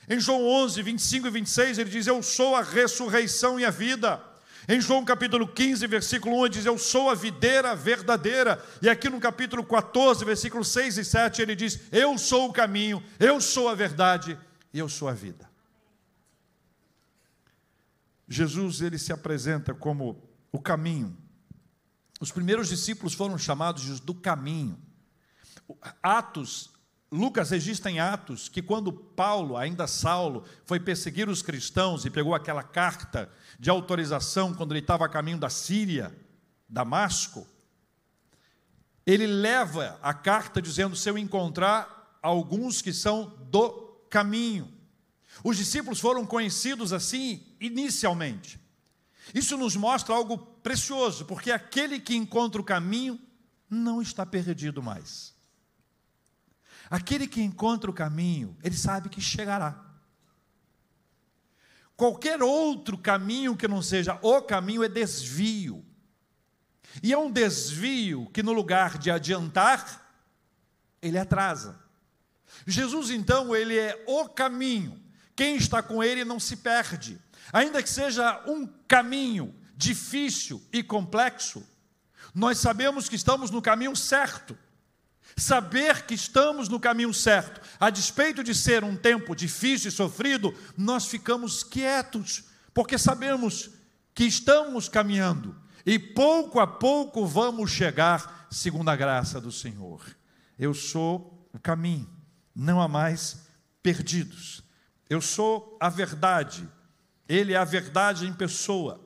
Em 0.07 0.19
João 0.19 0.45
11, 0.45 0.81
25 0.81 1.27
e 1.27 1.29
26, 1.31 1.77
ele 1.79 1.89
diz: 1.89 2.07
Eu 2.07 2.21
sou 2.21 2.55
a 2.55 2.61
ressurreição 2.61 3.59
e 3.59 3.65
a 3.65 3.71
vida. 3.71 4.21
Em 4.67 4.81
João 4.81 5.05
capítulo 5.05 5.47
15, 5.47 5.85
versículo 5.87 6.37
1, 6.37 6.45
ele 6.45 6.53
diz: 6.53 6.65
Eu 6.65 6.77
sou 6.77 7.09
a 7.09 7.15
videira 7.15 7.75
verdadeira. 7.75 8.63
E 8.81 8.89
aqui 8.89 9.09
no 9.09 9.19
capítulo 9.19 9.63
14, 9.63 10.23
versículo 10.23 10.63
6 10.63 10.97
e 10.97 11.05
7, 11.05 11.41
ele 11.41 11.55
diz: 11.55 11.79
Eu 11.91 12.17
sou 12.17 12.49
o 12.49 12.53
caminho, 12.53 13.03
eu 13.19 13.39
sou 13.41 13.67
a 13.69 13.75
verdade 13.75 14.37
e 14.73 14.79
eu 14.79 14.89
sou 14.89 15.07
a 15.07 15.13
vida. 15.13 15.49
Jesus 18.27 18.81
ele 18.81 18.97
se 18.97 19.13
apresenta 19.13 19.73
como 19.73 20.21
o 20.51 20.59
caminho. 20.59 21.15
Os 22.19 22.31
primeiros 22.31 22.69
discípulos 22.69 23.13
foram 23.13 23.37
chamados 23.37 23.99
do 23.99 24.13
caminho. 24.13 24.79
Atos 26.01 26.74
Lucas 27.11 27.51
registra 27.51 27.91
em 27.91 27.99
Atos 27.99 28.49
que 28.49 28.61
quando 28.61 28.91
Paulo, 28.91 29.55
ainda 29.55 29.87
Saulo, 29.87 30.43
foi 30.65 30.79
perseguir 30.79 31.29
os 31.29 31.41
cristãos 31.41 32.03
e 32.03 32.09
pegou 32.09 32.33
aquela 32.33 32.63
carta 32.63 33.31
de 33.59 33.69
autorização 33.69 34.53
quando 34.53 34.71
ele 34.71 34.79
estava 34.79 35.05
a 35.05 35.09
caminho 35.09 35.37
da 35.37 35.49
Síria, 35.49 36.15
Damasco, 36.67 37.47
ele 39.05 39.27
leva 39.27 39.99
a 40.01 40.13
carta 40.13 40.61
dizendo: 40.61 40.95
se 40.95 41.09
eu 41.09 41.17
encontrar 41.17 42.17
alguns 42.21 42.81
que 42.81 42.91
são 42.91 43.37
do 43.51 43.71
caminho. 44.09 44.73
Os 45.43 45.57
discípulos 45.57 45.99
foram 45.99 46.25
conhecidos 46.25 46.91
assim 46.91 47.45
inicialmente. 47.59 48.59
Isso 49.33 49.57
nos 49.57 49.75
mostra 49.75 50.15
algo 50.15 50.37
precioso, 50.37 51.25
porque 51.25 51.51
aquele 51.51 51.99
que 51.99 52.15
encontra 52.15 52.59
o 52.59 52.63
caminho 52.63 53.19
não 53.69 54.01
está 54.01 54.25
perdido 54.25 54.81
mais. 54.81 55.34
Aquele 56.89 57.27
que 57.27 57.41
encontra 57.41 57.89
o 57.89 57.93
caminho, 57.93 58.57
ele 58.63 58.75
sabe 58.75 59.09
que 59.09 59.21
chegará. 59.21 59.83
Qualquer 61.95 62.43
outro 62.43 62.97
caminho 62.97 63.55
que 63.55 63.67
não 63.67 63.81
seja 63.81 64.19
o 64.21 64.41
caminho 64.41 64.83
é 64.83 64.89
desvio. 64.89 65.83
E 67.01 67.11
é 67.11 67.17
um 67.17 67.31
desvio 67.31 68.29
que, 68.33 68.43
no 68.43 68.53
lugar 68.53 68.97
de 68.97 69.09
adiantar, 69.09 70.01
ele 71.01 71.17
atrasa. 71.17 71.79
Jesus, 72.65 73.09
então, 73.09 73.55
ele 73.55 73.77
é 73.77 74.03
o 74.07 74.27
caminho. 74.27 75.01
Quem 75.35 75.55
está 75.55 75.81
com 75.81 76.03
ele 76.03 76.23
não 76.23 76.39
se 76.39 76.57
perde. 76.57 77.19
Ainda 77.51 77.81
que 77.83 77.89
seja 77.89 78.43
um 78.47 78.65
caminho 78.87 79.53
difícil 79.75 80.61
e 80.71 80.81
complexo, 80.81 81.65
nós 82.33 82.57
sabemos 82.57 83.07
que 83.07 83.15
estamos 83.15 83.51
no 83.51 83.61
caminho 83.61 83.95
certo. 83.95 84.57
Saber 85.37 86.05
que 86.05 86.13
estamos 86.13 86.69
no 86.69 86.79
caminho 86.79 87.13
certo, 87.13 87.61
a 87.79 87.89
despeito 87.89 88.43
de 88.43 88.55
ser 88.55 88.83
um 88.83 88.95
tempo 88.95 89.35
difícil 89.35 89.89
e 89.89 89.91
sofrido, 89.91 90.53
nós 90.77 91.07
ficamos 91.07 91.63
quietos, 91.63 92.45
porque 92.73 92.97
sabemos 92.97 93.69
que 94.13 94.23
estamos 94.23 94.87
caminhando 94.87 95.55
e 95.85 95.99
pouco 95.99 96.59
a 96.59 96.65
pouco 96.65 97.25
vamos 97.25 97.69
chegar 97.69 98.47
segundo 98.49 98.89
a 98.89 98.95
graça 98.95 99.39
do 99.39 99.51
Senhor. 99.51 100.01
Eu 100.57 100.73
sou 100.73 101.47
o 101.53 101.59
caminho, 101.59 102.09
não 102.55 102.81
há 102.81 102.87
mais 102.87 103.45
perdidos. 103.83 104.63
Eu 105.09 105.21
sou 105.21 105.77
a 105.79 105.89
verdade, 105.89 106.67
Ele 107.27 107.53
é 107.53 107.57
a 107.57 107.65
verdade 107.65 108.25
em 108.25 108.33
pessoa. 108.33 109.01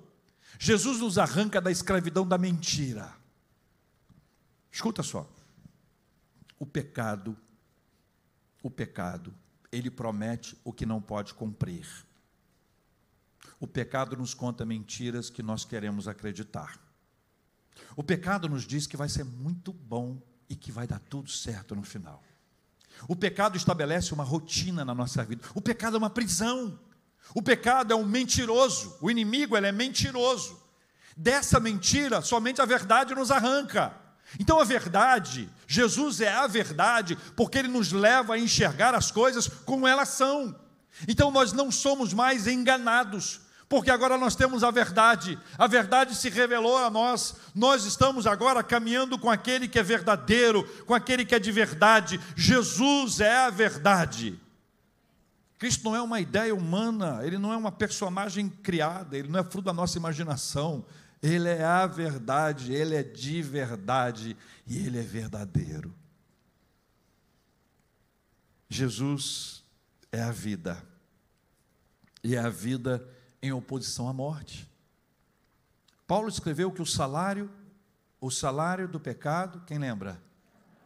Jesus 0.59 0.99
nos 0.99 1.17
arranca 1.17 1.59
da 1.59 1.71
escravidão 1.71 2.27
da 2.27 2.37
mentira. 2.37 3.13
Escuta 4.71 5.01
só. 5.01 5.27
O 6.59 6.65
pecado, 6.65 7.37
o 8.61 8.69
pecado, 8.69 9.33
ele 9.71 9.89
promete 9.89 10.59
o 10.63 10.73
que 10.73 10.85
não 10.85 11.01
pode 11.01 11.33
cumprir. 11.33 11.87
O 13.59 13.67
pecado 13.67 14.17
nos 14.17 14.33
conta 14.33 14.65
mentiras 14.65 15.29
que 15.29 15.41
nós 15.41 15.65
queremos 15.65 16.07
acreditar. 16.07 16.77
O 17.95 18.03
pecado 18.03 18.49
nos 18.49 18.65
diz 18.65 18.85
que 18.85 18.97
vai 18.97 19.09
ser 19.09 19.23
muito 19.23 19.71
bom 19.71 20.21
e 20.49 20.55
que 20.55 20.71
vai 20.71 20.85
dar 20.85 20.99
tudo 20.99 21.29
certo 21.29 21.75
no 21.75 21.83
final. 21.83 22.21
O 23.07 23.15
pecado 23.15 23.55
estabelece 23.55 24.13
uma 24.13 24.23
rotina 24.23 24.83
na 24.83 24.93
nossa 24.93 25.23
vida. 25.23 25.45
O 25.53 25.61
pecado 25.61 25.95
é 25.95 25.97
uma 25.97 26.09
prisão. 26.09 26.77
O 27.33 27.41
pecado 27.41 27.93
é 27.93 27.95
um 27.95 28.05
mentiroso. 28.05 28.97
O 28.99 29.09
inimigo 29.09 29.55
ele 29.55 29.67
é 29.67 29.71
mentiroso. 29.71 30.59
Dessa 31.15 31.59
mentira, 31.59 32.21
somente 32.21 32.61
a 32.61 32.65
verdade 32.65 33.13
nos 33.15 33.31
arranca. 33.31 33.95
Então 34.37 34.59
a 34.59 34.63
verdade, 34.63 35.49
Jesus 35.67 36.21
é 36.21 36.31
a 36.31 36.45
verdade, 36.45 37.17
porque 37.35 37.57
ele 37.57 37.67
nos 37.67 37.91
leva 37.91 38.33
a 38.33 38.39
enxergar 38.39 38.93
as 38.93 39.09
coisas 39.09 39.47
como 39.65 39.87
elas 39.87 40.09
são. 40.09 40.55
Então 41.07 41.31
nós 41.31 41.53
não 41.53 41.71
somos 41.71 42.13
mais 42.13 42.45
enganados, 42.45 43.41
porque 43.67 43.89
agora 43.89 44.17
nós 44.17 44.35
temos 44.35 44.63
a 44.63 44.71
verdade, 44.71 45.39
a 45.57 45.67
verdade 45.67 46.15
se 46.15 46.29
revelou 46.29 46.77
a 46.77 46.89
nós, 46.89 47.35
nós 47.55 47.85
estamos 47.85 48.27
agora 48.27 48.63
caminhando 48.63 49.17
com 49.17 49.29
aquele 49.29 49.67
que 49.67 49.79
é 49.79 49.83
verdadeiro, 49.83 50.63
com 50.85 50.93
aquele 50.93 51.23
que 51.23 51.35
é 51.35 51.39
de 51.39 51.51
verdade, 51.51 52.19
Jesus 52.35 53.19
é 53.19 53.45
a 53.45 53.49
verdade. 53.49 54.39
Cristo 55.59 55.83
não 55.83 55.95
é 55.95 56.01
uma 56.01 56.21
ideia 56.21 56.55
humana, 56.55 57.19
ele 57.23 57.37
não 57.37 57.53
é 57.53 57.57
uma 57.57 57.71
personagem 57.71 58.49
criada, 58.49 59.17
ele 59.17 59.27
não 59.27 59.39
é 59.39 59.43
fruto 59.43 59.65
da 59.65 59.73
nossa 59.73 59.97
imaginação, 59.97 60.85
ele 61.21 61.49
é 61.49 61.63
a 61.63 61.85
verdade, 61.85 62.73
Ele 62.73 62.95
é 62.95 63.03
de 63.03 63.41
verdade 63.41 64.37
e 64.65 64.77
Ele 64.77 64.99
é 64.99 65.03
verdadeiro. 65.03 65.93
Jesus 68.69 69.63
é 70.11 70.21
a 70.21 70.31
vida, 70.31 70.81
e 72.23 72.35
é 72.35 72.39
a 72.39 72.49
vida 72.49 73.07
em 73.41 73.51
oposição 73.51 74.07
à 74.07 74.13
morte. 74.13 74.69
Paulo 76.07 76.29
escreveu 76.29 76.71
que 76.71 76.81
o 76.81 76.85
salário, 76.85 77.51
o 78.21 78.31
salário 78.31 78.87
do 78.87 78.99
pecado, 78.99 79.63
quem 79.65 79.77
lembra? 79.77 80.21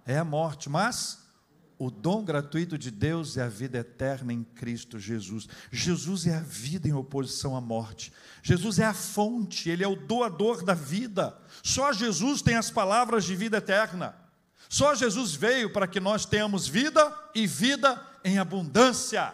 É 0.05 0.17
a 0.17 0.25
morte, 0.25 0.69
mas 0.69 1.22
o 1.77 1.89
dom 1.89 2.23
gratuito 2.23 2.77
de 2.77 2.89
Deus 2.89 3.37
é 3.37 3.43
a 3.43 3.49
vida 3.49 3.77
eterna 3.79 4.31
em 4.31 4.43
Cristo 4.43 4.99
Jesus. 4.99 5.47
Jesus 5.71 6.27
é 6.27 6.35
a 6.35 6.39
vida 6.39 6.87
em 6.87 6.93
oposição 6.93 7.55
à 7.55 7.61
morte. 7.61 8.13
Jesus 8.41 8.79
é 8.79 8.85
a 8.85 8.93
fonte, 8.93 9.69
ele 9.69 9.83
é 9.83 9.87
o 9.87 9.95
doador 9.95 10.63
da 10.63 10.73
vida. 10.73 11.37
Só 11.61 11.91
Jesus 11.91 12.41
tem 12.41 12.55
as 12.55 12.69
palavras 12.69 13.25
de 13.25 13.35
vida 13.35 13.57
eterna. 13.57 14.15
Só 14.69 14.95
Jesus 14.95 15.35
veio 15.35 15.71
para 15.71 15.87
que 15.87 15.99
nós 15.99 16.25
tenhamos 16.25 16.67
vida 16.67 17.13
e 17.35 17.45
vida 17.45 18.01
em 18.23 18.37
abundância. 18.37 19.33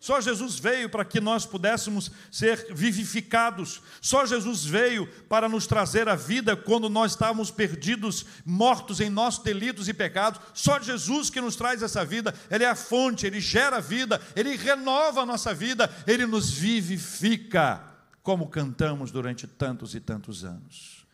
Só 0.00 0.18
Jesus 0.18 0.58
veio 0.58 0.88
para 0.88 1.04
que 1.04 1.20
nós 1.20 1.44
pudéssemos 1.44 2.10
ser 2.32 2.72
vivificados. 2.74 3.82
Só 4.00 4.24
Jesus 4.24 4.64
veio 4.64 5.06
para 5.28 5.46
nos 5.46 5.66
trazer 5.66 6.08
a 6.08 6.16
vida 6.16 6.56
quando 6.56 6.88
nós 6.88 7.12
estávamos 7.12 7.50
perdidos, 7.50 8.24
mortos 8.42 8.98
em 8.98 9.10
nossos 9.10 9.44
delitos 9.44 9.88
e 9.88 9.92
pecados. 9.92 10.40
Só 10.54 10.80
Jesus 10.80 11.28
que 11.28 11.38
nos 11.38 11.54
traz 11.54 11.82
essa 11.82 12.02
vida. 12.02 12.34
Ele 12.50 12.64
é 12.64 12.70
a 12.70 12.74
fonte, 12.74 13.26
ele 13.26 13.40
gera 13.40 13.78
vida, 13.78 14.18
ele 14.34 14.56
renova 14.56 15.20
a 15.20 15.26
nossa 15.26 15.52
vida, 15.52 15.94
ele 16.06 16.24
nos 16.24 16.50
vivifica, 16.50 17.84
como 18.22 18.48
cantamos 18.48 19.10
durante 19.10 19.46
tantos 19.46 19.94
e 19.94 20.00
tantos 20.00 20.46
anos. 20.46 21.06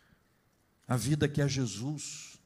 A 0.87 0.97
vida 0.97 1.29
que 1.29 1.43
é 1.43 1.49
Jesus 1.49 2.39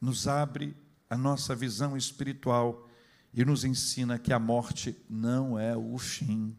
nos 0.00 0.26
abre 0.26 0.74
a 1.10 1.18
nossa 1.18 1.54
visão 1.54 1.98
espiritual 1.98 2.88
e 3.32 3.44
nos 3.44 3.64
ensina 3.64 4.18
que 4.18 4.32
a 4.32 4.38
morte 4.38 4.96
não 5.08 5.58
é 5.58 5.76
o 5.76 5.96
fim, 5.98 6.56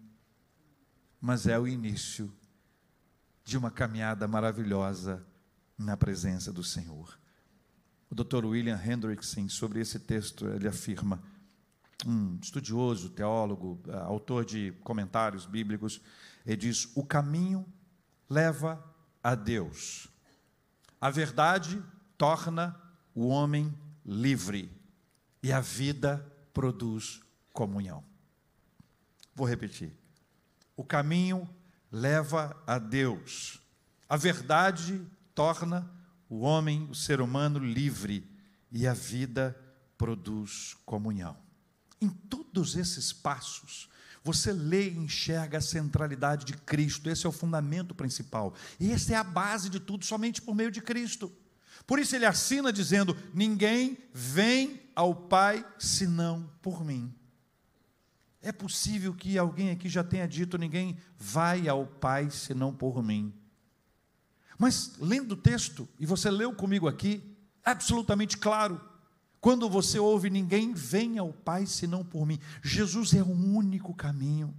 mas 1.19 1.45
é 1.47 1.59
o 1.59 1.67
início 1.67 2.33
de 3.43 3.57
uma 3.57 3.69
caminhada 3.69 4.27
maravilhosa 4.27 5.25
na 5.77 5.97
presença 5.97 6.51
do 6.51 6.63
Senhor. 6.63 7.19
O 8.09 8.15
Dr. 8.15 8.45
William 8.45 8.79
Hendrickson, 8.81 9.47
sobre 9.49 9.79
esse 9.79 9.99
texto, 9.99 10.47
ele 10.47 10.67
afirma, 10.67 11.21
um 12.05 12.39
estudioso, 12.41 13.09
teólogo, 13.09 13.79
eh, 13.87 13.95
autor 13.97 14.43
de 14.43 14.71
comentários 14.83 15.45
bíblicos, 15.45 16.01
ele 16.45 16.57
diz: 16.57 16.89
o 16.95 17.05
caminho 17.05 17.65
leva 18.29 18.83
a 19.23 19.35
Deus. 19.35 20.07
A 20.99 21.09
verdade 21.09 21.81
torna 22.17 22.79
o 23.13 23.27
homem 23.27 23.73
livre 24.05 24.71
e 25.43 25.51
a 25.51 25.59
vida 25.59 26.30
produz 26.53 27.21
comunhão. 27.53 28.03
Vou 29.35 29.47
repetir. 29.47 29.93
O 30.75 30.83
caminho 30.83 31.49
leva 31.91 32.55
a 32.65 32.77
Deus. 32.77 33.59
A 34.07 34.17
verdade 34.17 35.01
torna 35.33 35.89
o 36.29 36.39
homem, 36.41 36.87
o 36.89 36.95
ser 36.95 37.21
humano, 37.21 37.59
livre 37.59 38.29
e 38.71 38.87
a 38.87 38.93
vida 38.93 39.57
produz 39.97 40.75
comunhão. 40.85 41.37
Em 41.99 42.09
todos 42.09 42.75
esses 42.75 43.13
passos, 43.13 43.89
você 44.23 44.51
lê 44.53 44.89
e 44.89 44.97
enxerga 44.97 45.57
a 45.57 45.61
centralidade 45.61 46.45
de 46.45 46.53
Cristo, 46.53 47.09
esse 47.09 47.25
é 47.25 47.29
o 47.29 47.33
fundamento 47.33 47.93
principal. 47.93 48.53
E 48.79 48.91
essa 48.91 49.13
é 49.13 49.15
a 49.15 49.23
base 49.23 49.69
de 49.69 49.79
tudo, 49.79 50.05
somente 50.05 50.41
por 50.41 50.55
meio 50.55 50.71
de 50.71 50.81
Cristo. 50.81 51.31
Por 51.85 51.99
isso 51.99 52.15
ele 52.15 52.25
assina 52.25 52.71
dizendo: 52.71 53.17
Ninguém 53.33 53.97
vem 54.13 54.80
ao 54.95 55.13
Pai 55.15 55.65
senão 55.77 56.49
por 56.61 56.83
mim. 56.83 57.13
É 58.41 58.51
possível 58.51 59.13
que 59.13 59.37
alguém 59.37 59.69
aqui 59.69 59.87
já 59.87 60.03
tenha 60.03 60.27
dito: 60.27 60.57
ninguém 60.57 60.97
vai 61.17 61.67
ao 61.67 61.85
Pai 61.85 62.29
senão 62.29 62.73
por 62.73 63.03
mim. 63.03 63.33
Mas 64.57 64.95
lendo 64.99 65.33
o 65.33 65.37
texto, 65.37 65.87
e 65.99 66.05
você 66.05 66.29
leu 66.29 66.53
comigo 66.53 66.87
aqui, 66.87 67.35
absolutamente 67.63 68.37
claro, 68.37 68.81
quando 69.39 69.69
você 69.69 69.99
ouve: 69.99 70.29
ninguém 70.29 70.73
vem 70.73 71.17
ao 71.17 71.31
Pai 71.31 71.65
senão 71.65 72.03
por 72.03 72.25
mim. 72.25 72.39
Jesus 72.63 73.13
é 73.13 73.21
o 73.21 73.31
único 73.31 73.93
caminho. 73.93 74.55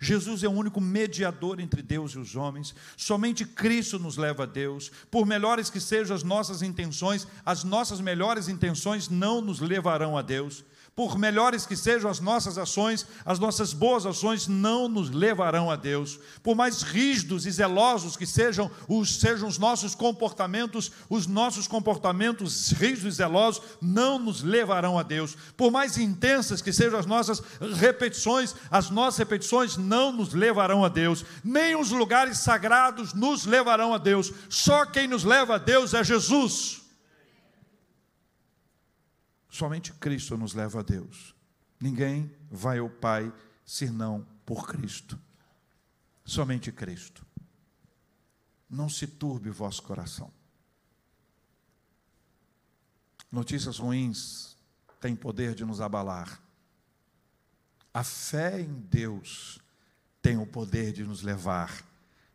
Jesus 0.00 0.42
é 0.42 0.48
o 0.48 0.52
único 0.52 0.80
mediador 0.80 1.60
entre 1.60 1.82
Deus 1.82 2.12
e 2.12 2.18
os 2.18 2.36
homens. 2.36 2.74
Somente 2.96 3.44
Cristo 3.44 3.98
nos 3.98 4.16
leva 4.16 4.44
a 4.44 4.46
Deus. 4.46 4.90
Por 5.10 5.26
melhores 5.26 5.70
que 5.70 5.80
sejam 5.80 6.14
as 6.14 6.22
nossas 6.22 6.62
intenções, 6.62 7.26
as 7.44 7.64
nossas 7.64 8.00
melhores 8.00 8.48
intenções 8.48 9.08
não 9.08 9.40
nos 9.40 9.60
levarão 9.60 10.16
a 10.16 10.22
Deus 10.22 10.64
por 10.98 11.16
melhores 11.16 11.64
que 11.64 11.76
sejam 11.76 12.10
as 12.10 12.18
nossas 12.18 12.58
ações, 12.58 13.06
as 13.24 13.38
nossas 13.38 13.72
boas 13.72 14.04
ações 14.04 14.48
não 14.48 14.88
nos 14.88 15.10
levarão 15.10 15.70
a 15.70 15.76
Deus. 15.76 16.18
Por 16.42 16.56
mais 16.56 16.82
rígidos 16.82 17.46
e 17.46 17.52
zelosos 17.52 18.16
que 18.16 18.26
sejam 18.26 18.68
os, 18.88 19.20
sejam 19.20 19.46
os 19.46 19.58
nossos 19.58 19.94
comportamentos, 19.94 20.90
os 21.08 21.28
nossos 21.28 21.68
comportamentos 21.68 22.72
rígidos 22.72 23.14
e 23.14 23.16
zelosos 23.18 23.62
não 23.80 24.18
nos 24.18 24.42
levarão 24.42 24.98
a 24.98 25.04
Deus. 25.04 25.36
Por 25.56 25.70
mais 25.70 25.96
intensas 25.96 26.60
que 26.60 26.72
sejam 26.72 26.98
as 26.98 27.06
nossas 27.06 27.40
repetições, 27.76 28.56
as 28.68 28.90
nossas 28.90 29.18
repetições 29.18 29.76
não 29.76 30.10
nos 30.10 30.34
levarão 30.34 30.84
a 30.84 30.88
Deus. 30.88 31.24
Nem 31.44 31.76
os 31.76 31.92
lugares 31.92 32.38
sagrados 32.38 33.14
nos 33.14 33.46
levarão 33.46 33.94
a 33.94 33.98
Deus. 33.98 34.32
Só 34.48 34.84
quem 34.84 35.06
nos 35.06 35.22
leva 35.22 35.54
a 35.54 35.58
Deus 35.58 35.94
é 35.94 36.02
Jesus. 36.02 36.87
Somente 39.48 39.92
Cristo 39.94 40.36
nos 40.36 40.54
leva 40.54 40.80
a 40.80 40.82
Deus. 40.82 41.34
Ninguém 41.80 42.30
vai 42.50 42.78
ao 42.78 42.90
Pai 42.90 43.32
senão 43.64 44.26
por 44.44 44.66
Cristo. 44.66 45.18
Somente 46.24 46.70
Cristo. 46.70 47.24
Não 48.68 48.88
se 48.88 49.06
turbe 49.06 49.48
o 49.48 49.54
vosso 49.54 49.82
coração. 49.82 50.30
Notícias 53.30 53.78
ruins 53.78 54.56
têm 55.00 55.14
poder 55.14 55.54
de 55.54 55.64
nos 55.64 55.80
abalar. 55.80 56.40
A 57.92 58.04
fé 58.04 58.60
em 58.60 58.72
Deus 58.72 59.58
tem 60.20 60.36
o 60.36 60.46
poder 60.46 60.92
de 60.92 61.04
nos 61.04 61.22
levar, 61.22 61.82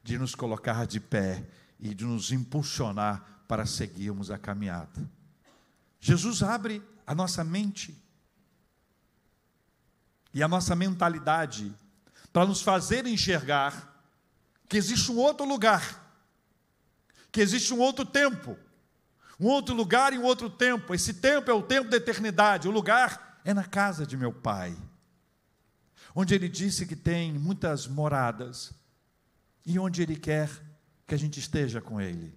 de 0.04 0.18
nos 0.18 0.34
colocar 0.34 0.88
de 0.88 1.00
pé 1.00 1.48
e 1.80 1.94
de 1.94 2.06
nos 2.06 2.32
impulsionar 2.32 3.44
para 3.48 3.66
seguirmos 3.66 4.32
a 4.32 4.38
caminhada. 4.38 5.10
Jesus 6.00 6.42
abre 6.42 6.82
a 7.06 7.14
nossa 7.14 7.44
mente 7.44 7.98
e 10.34 10.42
a 10.42 10.48
nossa 10.48 10.76
mentalidade 10.76 11.74
para 12.32 12.46
nos 12.46 12.62
fazer 12.62 13.06
enxergar 13.06 13.94
que 14.68 14.78
existe 14.78 15.12
um 15.12 15.18
outro 15.18 15.46
lugar, 15.46 16.02
que 17.32 17.42
existe 17.42 17.74
um 17.74 17.80
outro 17.80 18.06
tempo, 18.06 18.58
um 19.40 19.48
outro 19.48 19.76
lugar 19.76 20.14
e 20.14 20.18
um 20.18 20.24
outro 20.24 20.50
tempo. 20.50 20.96
Esse 20.96 21.14
tempo 21.16 21.52
é 21.52 21.54
o 21.54 21.62
tempo 21.62 21.90
da 21.90 21.98
eternidade, 21.98 22.68
o 22.68 22.72
lugar 22.72 23.40
é 23.46 23.54
na 23.54 23.64
casa 23.64 24.06
de 24.06 24.18
meu 24.18 24.32
Pai, 24.32 24.76
onde 26.16 26.34
Ele 26.34 26.50
disse 26.50 26.86
que 26.86 26.96
tem 26.96 27.34
muitas 27.34 27.88
moradas 27.88 28.74
e 29.66 29.78
onde 29.78 30.02
Ele 30.02 30.16
quer 30.16 30.50
que 31.06 31.14
a 31.14 31.18
gente 31.18 31.40
esteja 31.40 31.82
com 31.82 32.02
Ele. 32.02 32.36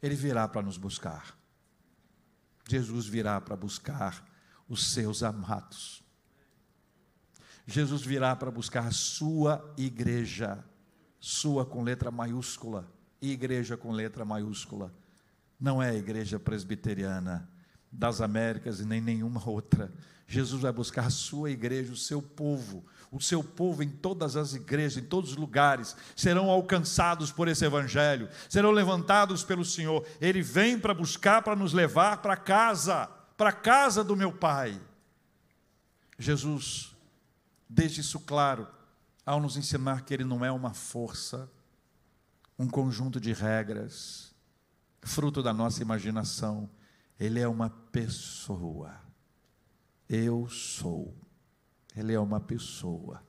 Ele 0.00 0.14
virá 0.14 0.46
para 0.46 0.62
nos 0.62 0.76
buscar. 0.76 1.37
Jesus 2.68 3.06
virá 3.06 3.40
para 3.40 3.56
buscar 3.56 4.24
os 4.68 4.92
seus 4.92 5.22
amados. 5.22 6.04
Jesus 7.66 8.02
virá 8.02 8.36
para 8.36 8.50
buscar 8.50 8.86
a 8.86 8.90
sua 8.90 9.74
igreja, 9.76 10.62
sua 11.18 11.64
com 11.64 11.82
letra 11.82 12.10
maiúscula, 12.10 12.90
igreja 13.20 13.76
com 13.76 13.90
letra 13.90 14.24
maiúscula. 14.24 14.94
Não 15.58 15.82
é 15.82 15.90
a 15.90 15.94
igreja 15.94 16.38
presbiteriana 16.38 17.50
das 17.90 18.20
Américas 18.20 18.80
e 18.80 18.84
nem 18.84 19.00
nenhuma 19.00 19.48
outra. 19.48 19.92
Jesus 20.26 20.62
vai 20.62 20.72
buscar 20.72 21.06
a 21.06 21.10
sua 21.10 21.50
igreja, 21.50 21.92
o 21.92 21.96
seu 21.96 22.20
povo, 22.20 22.84
o 23.10 23.20
seu 23.20 23.42
povo 23.42 23.82
em 23.82 23.88
todas 23.88 24.36
as 24.36 24.54
igrejas, 24.54 25.02
em 25.02 25.06
todos 25.06 25.30
os 25.30 25.36
lugares, 25.36 25.96
serão 26.14 26.50
alcançados 26.50 27.32
por 27.32 27.48
esse 27.48 27.64
evangelho, 27.64 28.28
serão 28.48 28.70
levantados 28.70 29.42
pelo 29.42 29.64
Senhor. 29.64 30.06
Ele 30.20 30.42
vem 30.42 30.78
para 30.78 30.94
buscar, 30.94 31.42
para 31.42 31.56
nos 31.56 31.72
levar 31.72 32.18
para 32.18 32.36
casa, 32.36 33.06
para 33.36 33.52
casa 33.52 34.04
do 34.04 34.16
meu 34.16 34.32
Pai. 34.32 34.80
Jesus 36.18 36.94
deixa 37.68 38.00
isso 38.00 38.20
claro 38.20 38.66
ao 39.24 39.40
nos 39.40 39.56
ensinar 39.56 40.02
que 40.02 40.14
ele 40.14 40.24
não 40.24 40.44
é 40.44 40.50
uma 40.50 40.72
força, 40.72 41.50
um 42.58 42.66
conjunto 42.66 43.20
de 43.20 43.32
regras, 43.32 44.34
fruto 45.02 45.42
da 45.42 45.52
nossa 45.52 45.82
imaginação, 45.82 46.68
ele 47.18 47.40
é 47.40 47.48
uma 47.48 47.70
pessoa. 47.70 48.94
Eu 50.08 50.48
sou. 50.48 51.14
Ele 51.98 52.12
é 52.12 52.20
uma 52.20 52.38
pessoa. 52.38 53.20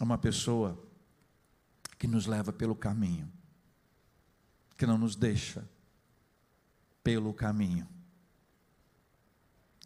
É 0.00 0.02
uma 0.02 0.18
pessoa 0.18 0.76
que 1.96 2.08
nos 2.08 2.26
leva 2.26 2.52
pelo 2.52 2.74
caminho, 2.74 3.30
que 4.76 4.86
não 4.86 4.98
nos 4.98 5.14
deixa 5.14 5.68
pelo 7.04 7.32
caminho. 7.32 7.86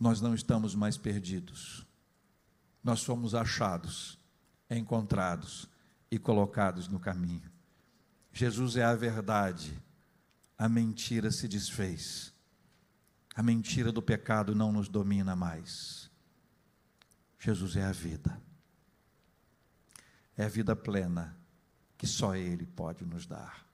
Nós 0.00 0.20
não 0.22 0.34
estamos 0.34 0.74
mais 0.74 0.96
perdidos. 0.96 1.86
Nós 2.82 3.00
somos 3.00 3.34
achados, 3.34 4.18
encontrados 4.70 5.68
e 6.10 6.18
colocados 6.18 6.88
no 6.88 6.98
caminho. 6.98 7.52
Jesus 8.32 8.76
é 8.76 8.84
a 8.84 8.94
verdade. 8.94 9.78
A 10.56 10.70
mentira 10.70 11.30
se 11.30 11.46
desfez. 11.46 12.32
A 13.34 13.42
mentira 13.42 13.92
do 13.92 14.00
pecado 14.00 14.54
não 14.54 14.72
nos 14.72 14.88
domina 14.88 15.36
mais. 15.36 16.13
Jesus 17.44 17.76
é 17.76 17.84
a 17.84 17.92
vida. 17.92 18.40
É 20.34 20.46
a 20.46 20.48
vida 20.48 20.74
plena 20.74 21.36
que 21.98 22.06
só 22.06 22.34
Ele 22.34 22.64
pode 22.64 23.04
nos 23.04 23.26
dar. 23.26 23.66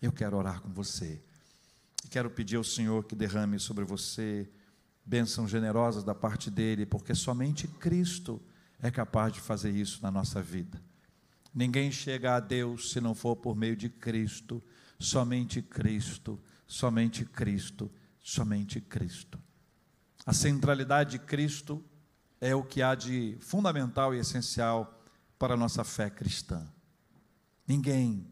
Eu 0.00 0.12
quero 0.12 0.36
orar 0.36 0.60
com 0.60 0.68
você. 0.68 1.22
Quero 2.10 2.28
pedir 2.28 2.56
ao 2.56 2.64
Senhor 2.64 3.04
que 3.04 3.16
derrame 3.16 3.58
sobre 3.58 3.82
você 3.82 4.46
bênçãos 5.06 5.50
generosas 5.50 6.04
da 6.04 6.14
parte 6.14 6.50
dele, 6.50 6.84
porque 6.84 7.14
somente 7.14 7.66
Cristo 7.66 8.42
é 8.78 8.90
capaz 8.90 9.32
de 9.32 9.40
fazer 9.40 9.70
isso 9.70 10.02
na 10.02 10.10
nossa 10.10 10.42
vida. 10.42 10.82
Ninguém 11.54 11.90
chega 11.90 12.36
a 12.36 12.40
Deus 12.40 12.92
se 12.92 13.00
não 13.00 13.14
for 13.14 13.36
por 13.36 13.56
meio 13.56 13.74
de 13.74 13.88
Cristo, 13.88 14.62
somente 14.98 15.62
Cristo, 15.62 16.38
somente 16.66 17.24
Cristo, 17.24 17.90
somente 18.20 18.82
Cristo. 18.82 19.40
A 20.26 20.34
centralidade 20.34 21.12
de 21.12 21.20
Cristo 21.20 21.82
é 22.40 22.54
o 22.54 22.62
que 22.62 22.80
há 22.80 22.94
de 22.94 23.36
fundamental 23.40 24.14
e 24.14 24.18
essencial 24.18 25.04
para 25.38 25.54
a 25.54 25.56
nossa 25.56 25.84
fé 25.84 26.08
cristã. 26.08 26.66
Ninguém, 27.66 28.26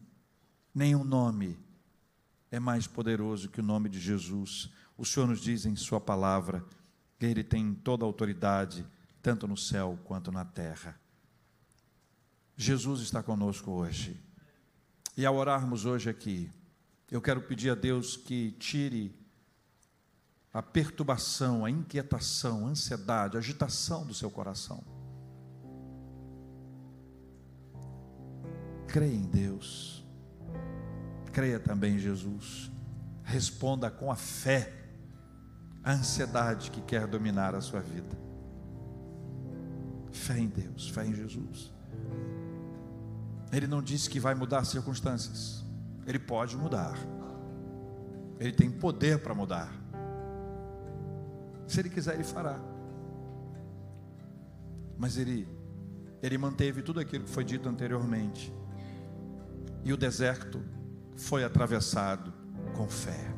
nenhum 0.73 1.03
nome 1.03 1.57
é 2.51 2.59
mais 2.59 2.87
poderoso 2.87 3.49
que 3.49 3.59
o 3.59 3.63
nome 3.63 3.87
de 3.87 3.99
Jesus. 3.99 4.69
O 4.97 5.05
Senhor 5.05 5.27
nos 5.27 5.39
diz 5.39 5.65
em 5.65 5.75
Sua 5.75 6.01
palavra 6.01 6.65
que 7.19 7.25
Ele 7.25 7.43
tem 7.43 7.73
toda 7.73 8.03
a 8.03 8.07
autoridade, 8.07 8.85
tanto 9.21 9.47
no 9.47 9.55
céu 9.55 9.99
quanto 10.05 10.31
na 10.31 10.43
terra. 10.43 10.99
Jesus 12.57 13.01
está 13.01 13.21
conosco 13.21 13.71
hoje. 13.71 14.19
E 15.15 15.25
ao 15.25 15.35
orarmos 15.35 15.85
hoje 15.85 16.09
aqui, 16.09 16.49
eu 17.11 17.21
quero 17.21 17.41
pedir 17.41 17.69
a 17.69 17.75
Deus 17.75 18.17
que 18.17 18.51
tire 18.59 19.18
a 20.53 20.61
perturbação, 20.61 21.63
a 21.63 21.69
inquietação, 21.69 22.65
a 22.65 22.69
ansiedade, 22.69 23.37
a 23.37 23.39
agitação 23.39 24.05
do 24.05 24.13
seu 24.13 24.31
coração. 24.31 24.83
Creia 28.87 29.13
em 29.13 29.27
Deus, 29.27 30.03
creia 31.31 31.59
também 31.59 31.95
em 31.95 31.99
Jesus, 31.99 32.71
responda 33.23 33.91
com 33.91 34.11
a 34.11 34.15
fé 34.15 34.73
a 35.83 35.91
ansiedade 35.91 36.71
que 36.71 36.81
quer 36.81 37.05
dominar 37.05 37.53
a 37.53 37.61
sua 37.61 37.79
vida. 37.79 38.17
Fé 40.11 40.39
em 40.39 40.47
Deus, 40.47 40.89
fé 40.89 41.05
em 41.05 41.13
Jesus. 41.13 41.71
Ele 43.51 43.67
não 43.67 43.81
disse 43.81 44.09
que 44.09 44.19
vai 44.19 44.33
mudar 44.33 44.59
as 44.59 44.69
circunstâncias, 44.69 45.63
ele 46.07 46.19
pode 46.19 46.57
mudar, 46.57 46.97
ele 48.39 48.51
tem 48.51 48.71
poder 48.71 49.21
para 49.21 49.35
mudar. 49.35 49.88
Se 51.69 51.79
ele 51.79 51.89
quiser, 51.89 52.15
ele 52.15 52.23
fará. 52.23 52.59
Mas 54.97 55.17
ele, 55.17 55.47
ele 56.19 56.35
manteve 56.35 56.81
tudo 56.81 56.99
aquilo 56.99 57.25
que 57.25 57.29
foi 57.29 57.43
dito 57.43 57.69
anteriormente. 57.69 58.51
E 59.83 59.93
o 59.93 59.97
deserto 59.97 60.59
foi 61.15 61.43
atravessado 61.43 62.33
com 62.75 62.89
fé. 62.89 63.35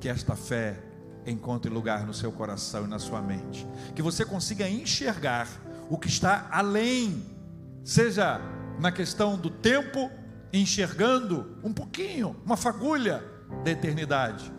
Que 0.00 0.08
esta 0.08 0.34
fé 0.34 0.82
encontre 1.24 1.70
lugar 1.70 2.04
no 2.04 2.12
seu 2.12 2.32
coração 2.32 2.84
e 2.84 2.88
na 2.88 2.98
sua 2.98 3.22
mente. 3.22 3.64
Que 3.94 4.02
você 4.02 4.24
consiga 4.24 4.68
enxergar 4.68 5.46
o 5.88 5.96
que 5.96 6.08
está 6.08 6.48
além, 6.50 7.24
seja 7.84 8.40
na 8.80 8.90
questão 8.90 9.38
do 9.38 9.50
tempo, 9.50 10.10
enxergando 10.52 11.56
um 11.62 11.72
pouquinho, 11.72 12.34
uma 12.44 12.56
fagulha 12.56 13.22
da 13.64 13.70
eternidade, 13.70 14.52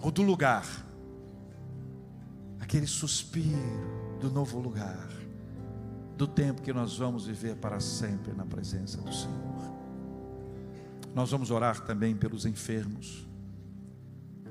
ou 0.00 0.12
do 0.12 0.22
lugar 0.22 0.88
aquele 2.60 2.86
suspiro 2.86 4.18
do 4.20 4.30
novo 4.30 4.60
lugar, 4.60 5.08
do 6.16 6.26
tempo 6.26 6.62
que 6.62 6.72
nós 6.72 6.98
vamos 6.98 7.26
viver 7.26 7.56
para 7.56 7.80
sempre 7.80 8.32
na 8.32 8.44
presença 8.44 8.98
do 8.98 9.12
Senhor. 9.12 9.50
Nós 11.14 11.30
vamos 11.30 11.50
orar 11.50 11.80
também 11.80 12.14
pelos 12.14 12.46
enfermos, 12.46 13.26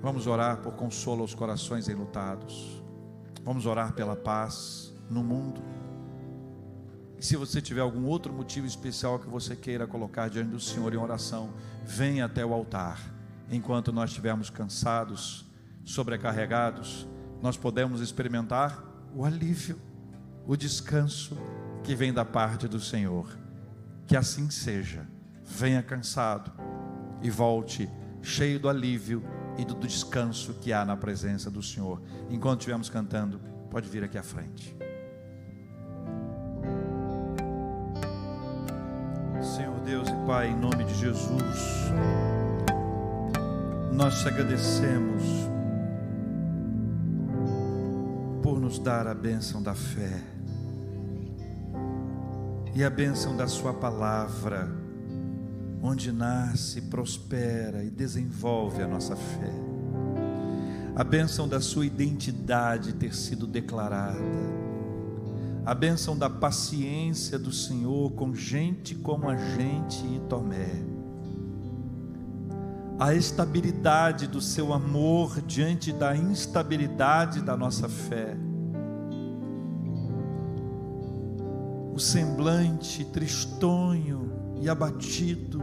vamos 0.02 0.28
orar 0.28 0.58
por 0.58 0.74
consolo 0.74 1.22
aos 1.22 1.34
corações 1.34 1.88
enlutados, 1.88 2.84
vamos 3.46 3.66
orar 3.66 3.94
pela 3.94 4.16
paz 4.16 4.92
no 5.10 5.24
mundo. 5.24 5.62
E 7.18 7.26
se 7.26 7.36
você 7.36 7.62
tiver 7.62 7.82
algum 7.82 8.06
outro 8.06 8.34
motivo 8.34 8.66
especial 8.66 9.20
que 9.20 9.30
você 9.30 9.56
queira 9.56 9.86
colocar 9.86 10.30
diante 10.30 10.50
do 10.50 10.60
Senhor 10.60 10.94
em 10.94 10.98
oração, 10.98 11.54
venha 11.86 12.26
até 12.26 12.46
o 12.46 12.54
altar. 12.54 13.00
Enquanto 13.52 13.92
nós 13.92 14.10
estivermos 14.10 14.50
cansados, 14.50 15.46
sobrecarregados, 15.84 17.08
nós 17.42 17.58
podemos 17.58 18.02
experimentar 18.02 18.84
o 19.16 19.26
alívio, 19.26 19.80
o 20.46 20.56
descanso 20.56 21.38
que 21.84 21.96
vem 21.96 22.14
da 22.14 22.26
parte 22.26 22.68
do 22.68 22.80
Senhor. 22.80 23.28
Que 24.06 24.16
assim 24.16 24.50
seja. 24.50 25.08
Venha 25.44 25.82
cansado 25.82 26.52
e 27.22 27.30
volte 27.30 27.90
cheio 28.22 28.60
do 28.60 28.70
alívio 28.70 29.24
e 29.58 29.66
do 29.66 29.76
descanso 29.76 30.54
que 30.56 30.72
há 30.72 30.86
na 30.86 30.96
presença 30.96 31.50
do 31.50 31.62
Senhor. 31.62 32.02
Enquanto 32.30 32.62
estivermos 32.62 32.90
cantando, 32.90 33.40
pode 33.70 33.90
vir 33.90 34.04
aqui 34.04 34.18
à 34.18 34.24
frente. 34.24 34.76
Senhor 39.42 39.80
Deus 39.82 40.08
e 40.10 40.28
Pai, 40.28 40.50
em 40.50 40.56
nome 40.56 40.84
de 40.84 40.94
Jesus, 40.96 41.92
nós 43.92 44.22
te 44.22 44.28
agradecemos 44.28 45.24
nos 48.70 48.78
dar 48.78 49.08
a 49.08 49.16
bênção 49.16 49.64
da 49.64 49.74
fé 49.74 50.22
e 52.76 52.84
a 52.84 52.90
bênção 52.92 53.36
da 53.36 53.48
Sua 53.48 53.74
palavra, 53.74 54.70
onde 55.82 56.12
nasce, 56.12 56.80
prospera 56.84 57.84
e 57.84 57.90
desenvolve 57.90 58.84
a 58.84 58.88
nossa 58.88 59.16
fé. 59.16 59.52
A 60.96 61.04
bênção 61.04 61.48
da 61.48 61.60
Sua 61.60 61.84
identidade 61.84 62.94
ter 62.94 63.16
sido 63.16 63.48
declarada. 63.48 64.20
A 65.66 65.74
bênção 65.74 66.16
da 66.16 66.30
paciência 66.30 67.40
do 67.40 67.52
Senhor 67.52 68.12
com 68.12 68.36
gente 68.36 68.94
como 68.94 69.28
a 69.28 69.36
gente 69.36 70.06
e 70.06 70.22
Tomé. 70.30 70.76
A 73.00 73.16
estabilidade 73.16 74.28
do 74.28 74.40
seu 74.40 74.74
amor 74.74 75.42
diante 75.42 75.92
da 75.92 76.16
instabilidade 76.16 77.42
da 77.42 77.58
nossa 77.58 77.90
fé 77.90 78.38
o 82.00 82.02
semblante 82.02 83.04
tristonho 83.04 84.32
e 84.62 84.70
abatido 84.70 85.62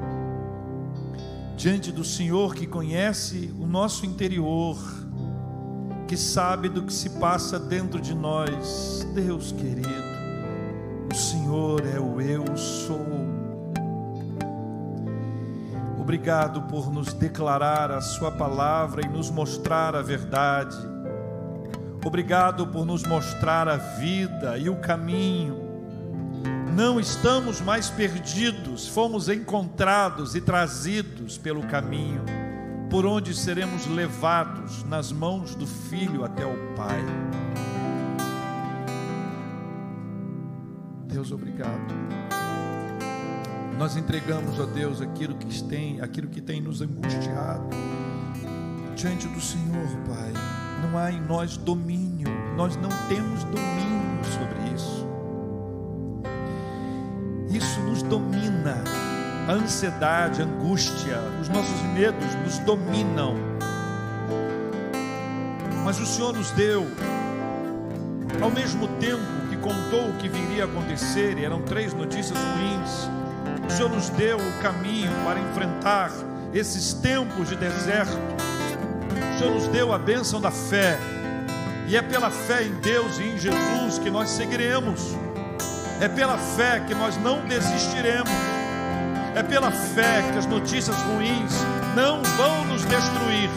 diante 1.57 1.91
do 1.91 2.05
Senhor 2.05 2.55
que 2.55 2.67
conhece 2.67 3.51
o 3.59 3.65
nosso 3.65 4.05
interior, 4.05 4.77
que 6.07 6.15
sabe 6.15 6.69
do 6.69 6.83
que 6.83 6.93
se 6.93 7.09
passa 7.19 7.59
dentro 7.59 7.99
de 7.99 8.15
nós. 8.15 9.09
Deus 9.15 9.51
querido, 9.51 9.89
o 11.11 11.17
Senhor 11.17 11.81
é 11.87 11.99
o 11.99 12.21
eu 12.21 12.45
sou. 12.55 13.07
Obrigado 15.99 16.65
por 16.65 16.93
nos 16.93 17.15
declarar 17.15 17.91
a 17.91 18.03
Sua 18.03 18.31
palavra 18.31 19.07
e 19.07 19.09
nos 19.09 19.31
mostrar 19.31 19.97
a 19.97 20.03
verdade. 20.03 20.77
Obrigado 22.05 22.67
por 22.67 22.85
nos 22.85 23.05
mostrar 23.05 23.67
a 23.67 23.77
vida 23.79 24.59
e 24.59 24.69
o 24.69 24.77
caminho 24.77 25.66
não 26.77 27.01
estamos 27.01 27.59
mais 27.59 27.89
perdidos, 27.89 28.87
fomos 28.87 29.31
encontrados 29.31 30.35
e 30.35 30.43
trazidos 30.43 31.39
pelo 31.39 31.63
caminho, 31.63 32.23
por 32.91 33.07
onde 33.07 33.35
seremos 33.35 33.87
levados 33.87 34.85
nas 34.85 35.11
mãos 35.11 35.55
do 35.55 35.67
Filho 35.67 36.23
até 36.23 36.45
o 36.45 36.75
Pai. 36.77 37.03
Deus, 41.07 41.33
obrigado. 41.33 41.95
Nós 43.79 43.97
entregamos 43.97 44.61
a 44.61 44.67
Deus 44.67 45.01
aquilo 45.01 45.35
que 45.35 45.65
tem, 45.65 46.03
aquilo 46.03 46.29
que 46.29 46.43
tem 46.43 46.61
nos 46.61 46.83
angustiado 46.83 47.71
diante 48.95 49.27
do 49.29 49.41
Senhor, 49.41 49.89
Pai. 50.07 50.33
Não 50.83 50.99
há 50.99 51.11
em 51.11 51.23
nós 51.23 51.57
domínio, 51.57 52.29
nós 52.55 52.77
não 52.77 52.91
temos 53.09 53.45
domínio 53.45 53.96
A 59.49 59.53
ansiedade, 59.53 60.43
a 60.43 60.45
angústia, 60.45 61.21
os 61.41 61.49
nossos 61.49 61.81
medos 61.95 62.35
nos 62.43 62.59
dominam. 62.59 63.37
Mas 65.85 66.01
o 66.01 66.07
Senhor 66.07 66.33
nos 66.33 66.51
deu, 66.51 66.85
ao 68.43 68.51
mesmo 68.51 68.89
tempo 68.99 69.23
que 69.49 69.57
contou 69.59 70.09
o 70.09 70.15
que 70.15 70.29
viria 70.29 70.65
a 70.65 70.67
acontecer, 70.67 71.39
e 71.39 71.45
eram 71.45 71.63
três 71.63 71.95
notícias 71.95 72.37
ruins, 72.37 73.09
o 73.69 73.71
Senhor 73.71 73.89
nos 73.89 74.09
deu 74.11 74.37
o 74.37 74.63
caminho 74.63 75.13
para 75.25 75.39
enfrentar 75.39 76.11
esses 76.53 76.93
tempos 76.95 77.49
de 77.49 77.55
deserto. 77.55 78.19
O 79.37 79.39
Senhor 79.39 79.55
nos 79.55 79.69
deu 79.69 79.93
a 79.93 79.99
bênção 79.99 80.41
da 80.41 80.51
fé, 80.51 80.99
e 81.87 81.97
é 81.97 82.03
pela 82.03 82.31
fé 82.31 82.65
em 82.65 82.73
Deus 82.81 83.17
e 83.21 83.23
em 83.23 83.39
Jesus 83.39 84.01
que 84.03 84.11
nós 84.11 84.29
seguiremos. 84.31 85.15
É 86.01 86.09
pela 86.09 86.37
fé 86.37 86.81
que 86.81 86.97
nós 86.97 87.17
não 87.19 87.47
desistiremos. 87.47 88.56
É 89.37 89.43
pela 89.43 89.71
fé 89.71 90.23
que 90.33 90.39
as 90.39 90.47
notícias 90.47 90.97
ruins 91.03 91.53
não 91.95 92.23
vão 92.23 92.65
nos 92.65 92.87
destruir. 92.87 93.51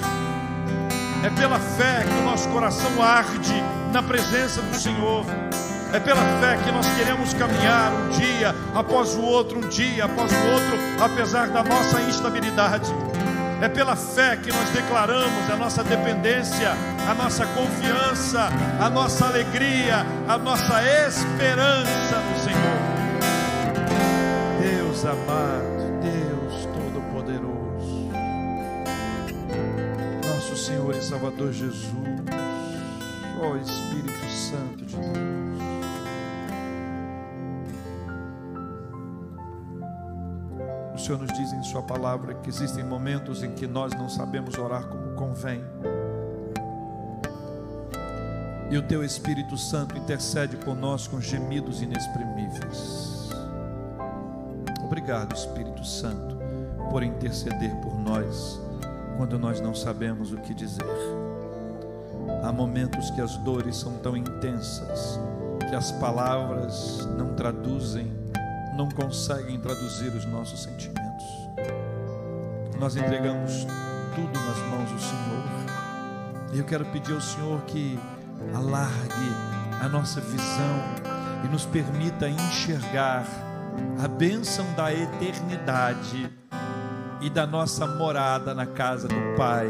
É 1.24 1.30
pela 1.30 1.58
fé 1.58 2.04
que 2.04 2.22
o 2.22 2.24
nosso 2.26 2.50
coração 2.50 3.02
arde 3.02 3.64
na 3.94 4.04
presença 4.04 4.62
do 4.62 4.76
Senhor. 4.76 5.26
É 5.94 6.00
pela 6.02 6.22
fé 6.42 6.58
que 6.66 6.70
nós 6.74 6.86
queremos 6.98 7.34
caminhar 7.34 7.94
um 7.94 8.10
dia 8.10 8.54
após 8.76 9.16
o 9.16 9.22
outro, 9.22 9.60
um 9.60 9.70
dia 9.70 10.04
após 10.04 10.30
o 10.34 10.52
outro, 10.52 10.78
apesar 11.02 11.48
da 11.48 11.64
nossa 11.64 12.02
instabilidade. 12.02 12.92
É 13.62 13.70
pela 13.70 13.96
fé 13.96 14.36
que 14.36 14.52
nós 14.52 14.70
declaramos 14.72 15.50
a 15.50 15.56
nossa 15.56 15.82
dependência, 15.82 16.74
a 17.10 17.14
nossa 17.14 17.46
confiança, 17.46 18.50
a 18.82 18.90
nossa 18.90 19.28
alegria, 19.28 20.06
a 20.28 20.38
nossa 20.38 20.84
esperança. 21.08 22.19
Deus 25.02 25.14
amado, 25.14 26.02
Deus 26.02 26.66
Todo-Poderoso, 26.66 28.10
nosso 30.28 30.58
Senhor 30.58 30.94
e 30.94 31.02
Salvador 31.02 31.54
Jesus, 31.54 31.88
ó 33.42 33.56
Espírito 33.56 34.30
Santo 34.30 34.86
de 34.86 34.98
Deus. 34.98 35.60
O 40.94 40.98
Senhor 40.98 41.18
nos 41.18 41.32
diz 41.32 41.54
em 41.54 41.64
Sua 41.64 41.82
palavra 41.82 42.34
que 42.34 42.50
existem 42.50 42.84
momentos 42.84 43.42
em 43.42 43.54
que 43.54 43.66
nós 43.66 43.94
não 43.94 44.10
sabemos 44.10 44.58
orar 44.58 44.86
como 44.88 45.16
convém. 45.16 45.64
E 48.70 48.78
o 48.78 48.82
Teu 48.82 49.02
Espírito 49.02 49.56
Santo 49.56 49.98
intercede 49.98 50.58
por 50.58 50.76
nós 50.76 51.08
com 51.08 51.22
gemidos 51.22 51.82
inexprimíveis. 51.82 53.19
Obrigado, 54.90 55.36
Espírito 55.36 55.86
Santo, 55.86 56.36
por 56.90 57.04
interceder 57.04 57.76
por 57.76 57.96
nós 58.00 58.60
quando 59.18 59.38
nós 59.38 59.62
não 59.62 59.76
sabemos 59.76 60.34
o 60.34 60.38
que 60.38 60.52
dizer. 60.52 60.84
Há 62.44 62.52
momentos 62.52 63.12
que 63.12 63.22
as 63.22 63.38
dores 63.38 63.78
são 63.78 64.00
tão 64.00 64.18
intensas 64.18 65.20
que 65.70 65.76
as 65.76 65.92
palavras 65.92 67.08
não 67.16 67.36
traduzem 67.36 68.12
não 68.76 68.90
conseguem 68.90 69.60
traduzir 69.60 70.10
os 70.10 70.26
nossos 70.26 70.64
sentimentos. 70.64 71.26
Nós 72.80 72.96
entregamos 72.96 73.68
tudo 74.16 74.40
nas 74.40 74.58
mãos 74.70 74.92
do 74.92 75.00
Senhor. 75.00 75.44
E 76.52 76.58
eu 76.58 76.66
quero 76.66 76.84
pedir 76.86 77.14
ao 77.14 77.22
Senhor 77.22 77.62
que 77.66 78.00
alargue 78.56 79.84
a 79.84 79.88
nossa 79.88 80.20
visão 80.20 80.80
e 81.46 81.48
nos 81.50 81.64
permita 81.68 82.28
enxergar 82.28 83.49
a 84.04 84.08
bênção 84.08 84.66
da 84.76 84.94
eternidade 84.94 86.30
e 87.22 87.30
da 87.30 87.46
nossa 87.46 87.86
morada 87.86 88.54
na 88.54 88.66
casa 88.66 89.08
do 89.08 89.36
Pai. 89.38 89.68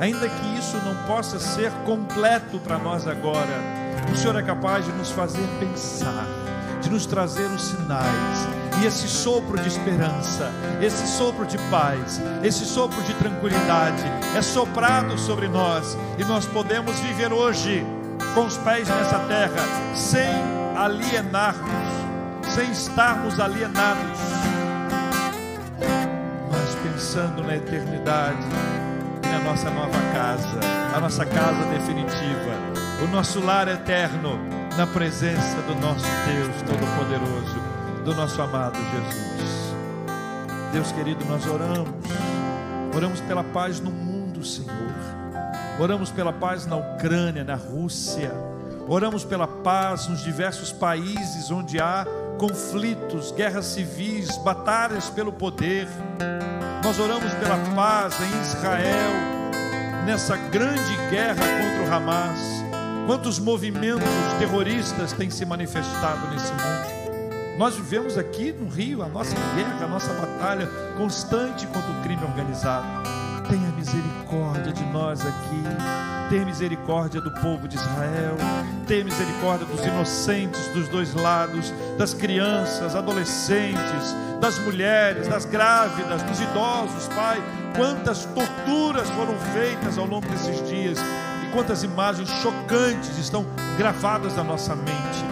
Ainda 0.00 0.28
que 0.28 0.58
isso 0.58 0.76
não 0.78 0.94
possa 1.06 1.38
ser 1.38 1.70
completo 1.84 2.58
para 2.60 2.78
nós 2.78 3.06
agora, 3.06 3.60
o 4.12 4.16
Senhor 4.16 4.36
é 4.36 4.42
capaz 4.42 4.84
de 4.84 4.92
nos 4.92 5.10
fazer 5.10 5.46
pensar 5.58 6.26
de 6.80 6.90
nos 6.90 7.06
trazer 7.06 7.46
os 7.46 7.62
sinais. 7.62 8.48
E 8.80 8.86
esse 8.86 9.06
sopro 9.08 9.58
de 9.58 9.68
esperança, 9.68 10.50
esse 10.80 11.06
sopro 11.06 11.44
de 11.46 11.58
paz, 11.70 12.20
esse 12.42 12.64
sopro 12.64 13.02
de 13.02 13.12
tranquilidade 13.14 14.02
é 14.34 14.40
soprado 14.40 15.18
sobre 15.18 15.48
nós 15.48 15.96
e 16.18 16.24
nós 16.24 16.46
podemos 16.46 16.98
viver 17.00 17.32
hoje 17.32 17.84
com 18.34 18.46
os 18.46 18.56
pés 18.58 18.88
nessa 18.88 19.18
terra 19.20 19.94
sem 19.94 20.30
alienarmos, 20.76 21.99
sem 22.54 22.70
estarmos 22.72 23.38
alienados, 23.38 24.18
mas 26.50 26.74
pensando 26.82 27.42
na 27.44 27.56
eternidade 27.56 28.38
e 29.22 29.28
na 29.28 29.38
nossa 29.40 29.70
nova 29.70 29.98
casa, 30.12 30.58
a 30.94 31.00
nossa 31.00 31.24
casa 31.24 31.64
definitiva, 31.66 33.04
o 33.04 33.08
nosso 33.08 33.40
lar 33.40 33.68
eterno 33.68 34.38
na 34.76 34.86
presença 34.86 35.62
do 35.62 35.74
nosso 35.76 36.04
Deus 36.26 36.62
Todo-Poderoso, 36.62 38.04
do 38.04 38.14
nosso 38.14 38.42
amado 38.42 38.76
Jesus. 38.76 39.74
Deus 40.72 40.90
querido, 40.92 41.24
nós 41.26 41.46
oramos, 41.46 41.94
oramos 42.94 43.20
pela 43.20 43.44
paz 43.44 43.80
no 43.80 43.92
mundo, 43.92 44.44
Senhor, 44.44 44.94
oramos 45.78 46.10
pela 46.10 46.32
paz 46.32 46.66
na 46.66 46.76
Ucrânia, 46.76 47.44
na 47.44 47.54
Rússia, 47.54 48.32
oramos 48.88 49.24
pela 49.24 49.46
paz 49.46 50.08
nos 50.08 50.20
diversos 50.22 50.72
países 50.72 51.50
onde 51.50 51.80
há 51.80 52.04
conflitos, 52.40 53.32
guerras 53.32 53.66
civis, 53.66 54.38
batalhas 54.38 55.10
pelo 55.10 55.30
poder. 55.30 55.86
Nós 56.82 56.98
oramos 56.98 57.34
pela 57.34 57.58
paz 57.76 58.14
em 58.18 58.40
Israel, 58.40 59.12
nessa 60.06 60.38
grande 60.38 60.96
guerra 61.10 61.34
contra 61.34 61.84
o 61.84 61.94
Hamas. 61.94 62.40
Quantos 63.06 63.38
movimentos 63.38 64.08
terroristas 64.38 65.12
têm 65.12 65.28
se 65.28 65.44
manifestado 65.44 66.28
nesse 66.28 66.50
mundo? 66.50 67.58
Nós 67.58 67.74
vivemos 67.74 68.16
aqui 68.16 68.52
no 68.52 68.70
Rio 68.70 69.02
a 69.02 69.08
nossa 69.08 69.36
guerra, 69.54 69.84
a 69.84 69.88
nossa 69.88 70.10
batalha 70.14 70.66
constante 70.96 71.66
contra 71.66 71.90
o 71.92 72.02
crime 72.02 72.24
organizado. 72.24 72.86
Tenha 73.50 73.72
misericórdia 73.72 74.72
de 74.72 74.84
nós 74.92 75.20
aqui, 75.22 75.62
tenha 76.28 76.44
misericórdia 76.44 77.20
do 77.20 77.32
povo 77.32 77.66
de 77.66 77.74
Israel, 77.74 78.36
tenha 78.86 79.04
misericórdia 79.04 79.66
dos 79.66 79.84
inocentes 79.84 80.68
dos 80.68 80.88
dois 80.88 81.12
lados, 81.14 81.74
das 81.98 82.14
crianças, 82.14 82.94
adolescentes, 82.94 84.14
das 84.40 84.56
mulheres, 84.60 85.26
das 85.26 85.44
grávidas, 85.44 86.22
dos 86.22 86.40
idosos, 86.40 87.08
Pai. 87.08 87.42
Quantas 87.76 88.24
torturas 88.26 89.10
foram 89.10 89.34
feitas 89.52 89.98
ao 89.98 90.06
longo 90.06 90.28
desses 90.28 90.68
dias 90.68 90.98
e 91.44 91.50
quantas 91.52 91.82
imagens 91.82 92.28
chocantes 92.28 93.18
estão 93.18 93.44
gravadas 93.76 94.36
na 94.36 94.44
nossa 94.44 94.76
mente. 94.76 95.24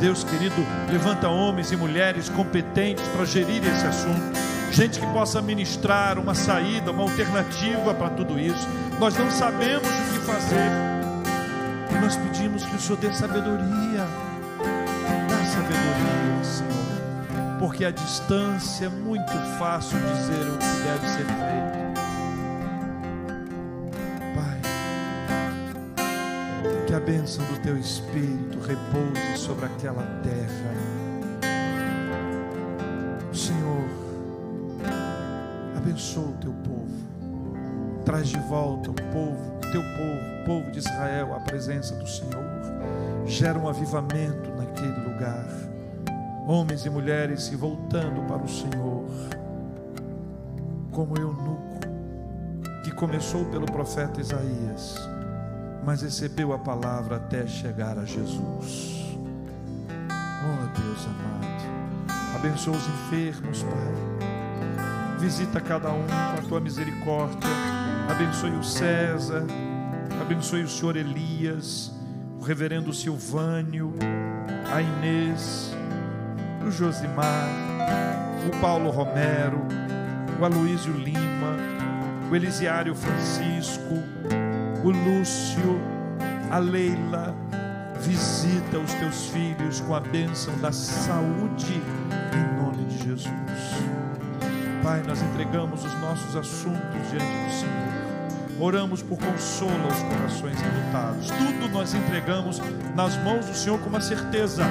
Deus 0.00 0.24
querido, 0.24 0.56
levanta 0.90 1.28
homens 1.28 1.70
e 1.70 1.76
mulheres 1.76 2.28
competentes 2.28 3.06
para 3.08 3.24
gerir 3.24 3.62
esse 3.64 3.86
assunto, 3.86 4.38
gente 4.74 4.98
que 4.98 5.06
possa 5.06 5.40
ministrar 5.40 6.18
uma 6.18 6.34
saída, 6.34 6.90
uma 6.90 7.02
alternativa 7.02 7.94
para 7.94 8.10
tudo 8.10 8.38
isso. 8.38 8.68
Nós 8.98 9.16
não 9.16 9.30
sabemos 9.30 9.88
o 9.88 10.12
que 10.12 10.26
fazer 10.26 10.70
e 11.90 11.94
nós 12.00 12.16
pedimos 12.16 12.64
que 12.64 12.74
o 12.74 12.80
Senhor 12.80 12.98
dê 12.98 13.12
sabedoria, 13.12 14.06
dá 15.28 15.44
sabedoria, 15.46 16.44
Senhor, 16.44 17.58
porque 17.60 17.84
a 17.84 17.90
distância 17.90 18.86
é 18.86 18.88
muito 18.88 19.32
fácil 19.58 19.96
dizer 19.98 20.48
o 20.48 20.58
que 20.58 20.82
deve 20.82 21.08
ser 21.08 21.24
feito. 21.24 21.84
que 26.86 26.92
a 26.92 27.00
bênção 27.00 27.44
do 27.46 27.58
teu 27.58 27.76
Espírito 27.76 28.60
repouse 28.60 29.36
sobre 29.36 29.64
aquela 29.64 30.04
terra. 30.22 31.03
Abençoa 35.94 36.28
o 36.28 36.32
teu 36.40 36.52
povo, 36.52 38.04
traz 38.04 38.28
de 38.28 38.38
volta 38.40 38.90
o 38.90 38.94
povo, 38.94 39.60
teu 39.70 39.80
povo, 39.80 40.42
o 40.42 40.44
povo 40.44 40.70
de 40.72 40.80
Israel, 40.80 41.34
à 41.34 41.40
presença 41.40 41.94
do 41.94 42.06
Senhor, 42.06 42.44
gera 43.26 43.56
um 43.56 43.68
avivamento 43.68 44.50
naquele 44.56 45.08
lugar, 45.08 45.46
homens 46.48 46.84
e 46.84 46.90
mulheres 46.90 47.44
se 47.44 47.54
voltando 47.54 48.26
para 48.26 48.42
o 48.42 48.48
Senhor, 48.48 49.04
como 50.90 51.16
eunuco, 51.16 51.78
que 52.82 52.90
começou 52.90 53.44
pelo 53.46 53.66
profeta 53.66 54.20
Isaías 54.20 54.98
mas 55.86 56.00
recebeu 56.00 56.54
a 56.54 56.58
palavra 56.58 57.16
até 57.16 57.46
chegar 57.46 57.98
a 57.98 58.06
Jesus. 58.06 59.04
Oh 60.08 60.80
Deus 60.80 61.06
amado, 61.06 62.36
abençoa 62.36 62.74
os 62.74 62.86
enfermos, 62.88 63.62
Pai. 63.62 64.33
Visita 65.24 65.58
cada 65.58 65.90
um 65.90 66.06
com 66.06 66.38
a 66.38 66.42
tua 66.46 66.60
misericórdia. 66.60 67.48
Abençoe 68.10 68.50
o 68.50 68.62
César, 68.62 69.42
abençoe 70.20 70.64
o 70.64 70.68
senhor 70.68 70.98
Elias, 70.98 71.90
o 72.38 72.44
reverendo 72.44 72.92
Silvânio, 72.92 73.94
a 74.70 74.82
Inês, 74.82 75.74
o 76.62 76.70
Josimar, 76.70 77.48
o 78.46 78.60
Paulo 78.60 78.90
Romero, 78.90 79.62
o 80.38 80.44
Aloísio 80.44 80.92
Lima, 80.92 81.56
o 82.30 82.36
Elisiário 82.36 82.94
Francisco, 82.94 83.94
o 84.84 84.90
Lúcio, 84.90 85.80
a 86.50 86.58
Leila, 86.58 87.34
visita 87.98 88.78
os 88.78 88.92
teus 88.92 89.30
filhos 89.30 89.80
com 89.80 89.94
a 89.94 90.00
bênção 90.00 90.54
da 90.58 90.70
saúde, 90.70 91.80
em 92.30 92.62
nome 92.62 92.84
de 92.84 93.04
Jesus. 93.04 93.43
Pai, 94.84 95.02
nós 95.06 95.22
entregamos 95.22 95.82
os 95.82 95.94
nossos 95.98 96.36
assuntos 96.36 97.10
diante 97.10 97.24
do 97.24 97.52
Senhor. 97.58 98.60
Oramos 98.60 99.02
por 99.02 99.16
consolo 99.16 99.82
aos 99.82 100.02
corações 100.02 100.58
enlutados. 100.60 101.28
Tudo 101.28 101.70
nós 101.72 101.94
entregamos 101.94 102.60
nas 102.94 103.16
mãos 103.24 103.46
do 103.46 103.54
Senhor 103.54 103.80
com 103.80 103.88
uma 103.88 104.02
certeza. 104.02 104.62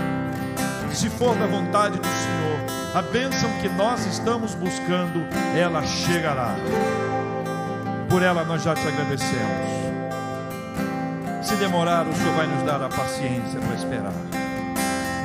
Se 0.93 1.09
for 1.09 1.35
da 1.35 1.47
vontade 1.47 1.97
do 1.97 2.05
Senhor, 2.05 2.59
a 2.93 3.01
bênção 3.01 3.49
que 3.59 3.67
nós 3.69 4.05
estamos 4.05 4.53
buscando, 4.53 5.25
ela 5.57 5.81
chegará. 5.81 6.53
Por 8.07 8.21
ela 8.21 8.43
nós 8.43 8.61
já 8.61 8.75
te 8.75 8.87
agradecemos. 8.87 9.67
Se 11.41 11.55
demorar, 11.55 12.05
o 12.05 12.13
Senhor 12.15 12.35
vai 12.35 12.45
nos 12.45 12.61
dar 12.61 12.83
a 12.83 12.87
paciência 12.87 13.59
para 13.59 13.73
esperar. 13.73 14.13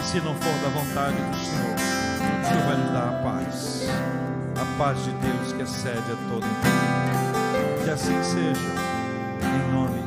E 0.00 0.06
se 0.06 0.18
não 0.22 0.34
for 0.34 0.54
da 0.62 0.70
vontade 0.70 1.14
do 1.14 1.36
Senhor, 1.36 1.74
o 1.76 2.46
Senhor 2.48 2.62
vai 2.64 2.76
nos 2.78 2.90
dar 2.90 3.08
a 3.10 3.22
paz. 3.22 4.27
Paz 4.78 5.04
de 5.04 5.10
Deus 5.10 5.52
que 5.52 5.62
excede 5.62 5.98
a 5.98 6.16
todo 6.28 6.46
entendimento. 6.46 7.84
Que 7.84 7.90
assim 7.90 8.22
seja, 8.22 8.60
em 9.42 9.72
nome 9.72 9.97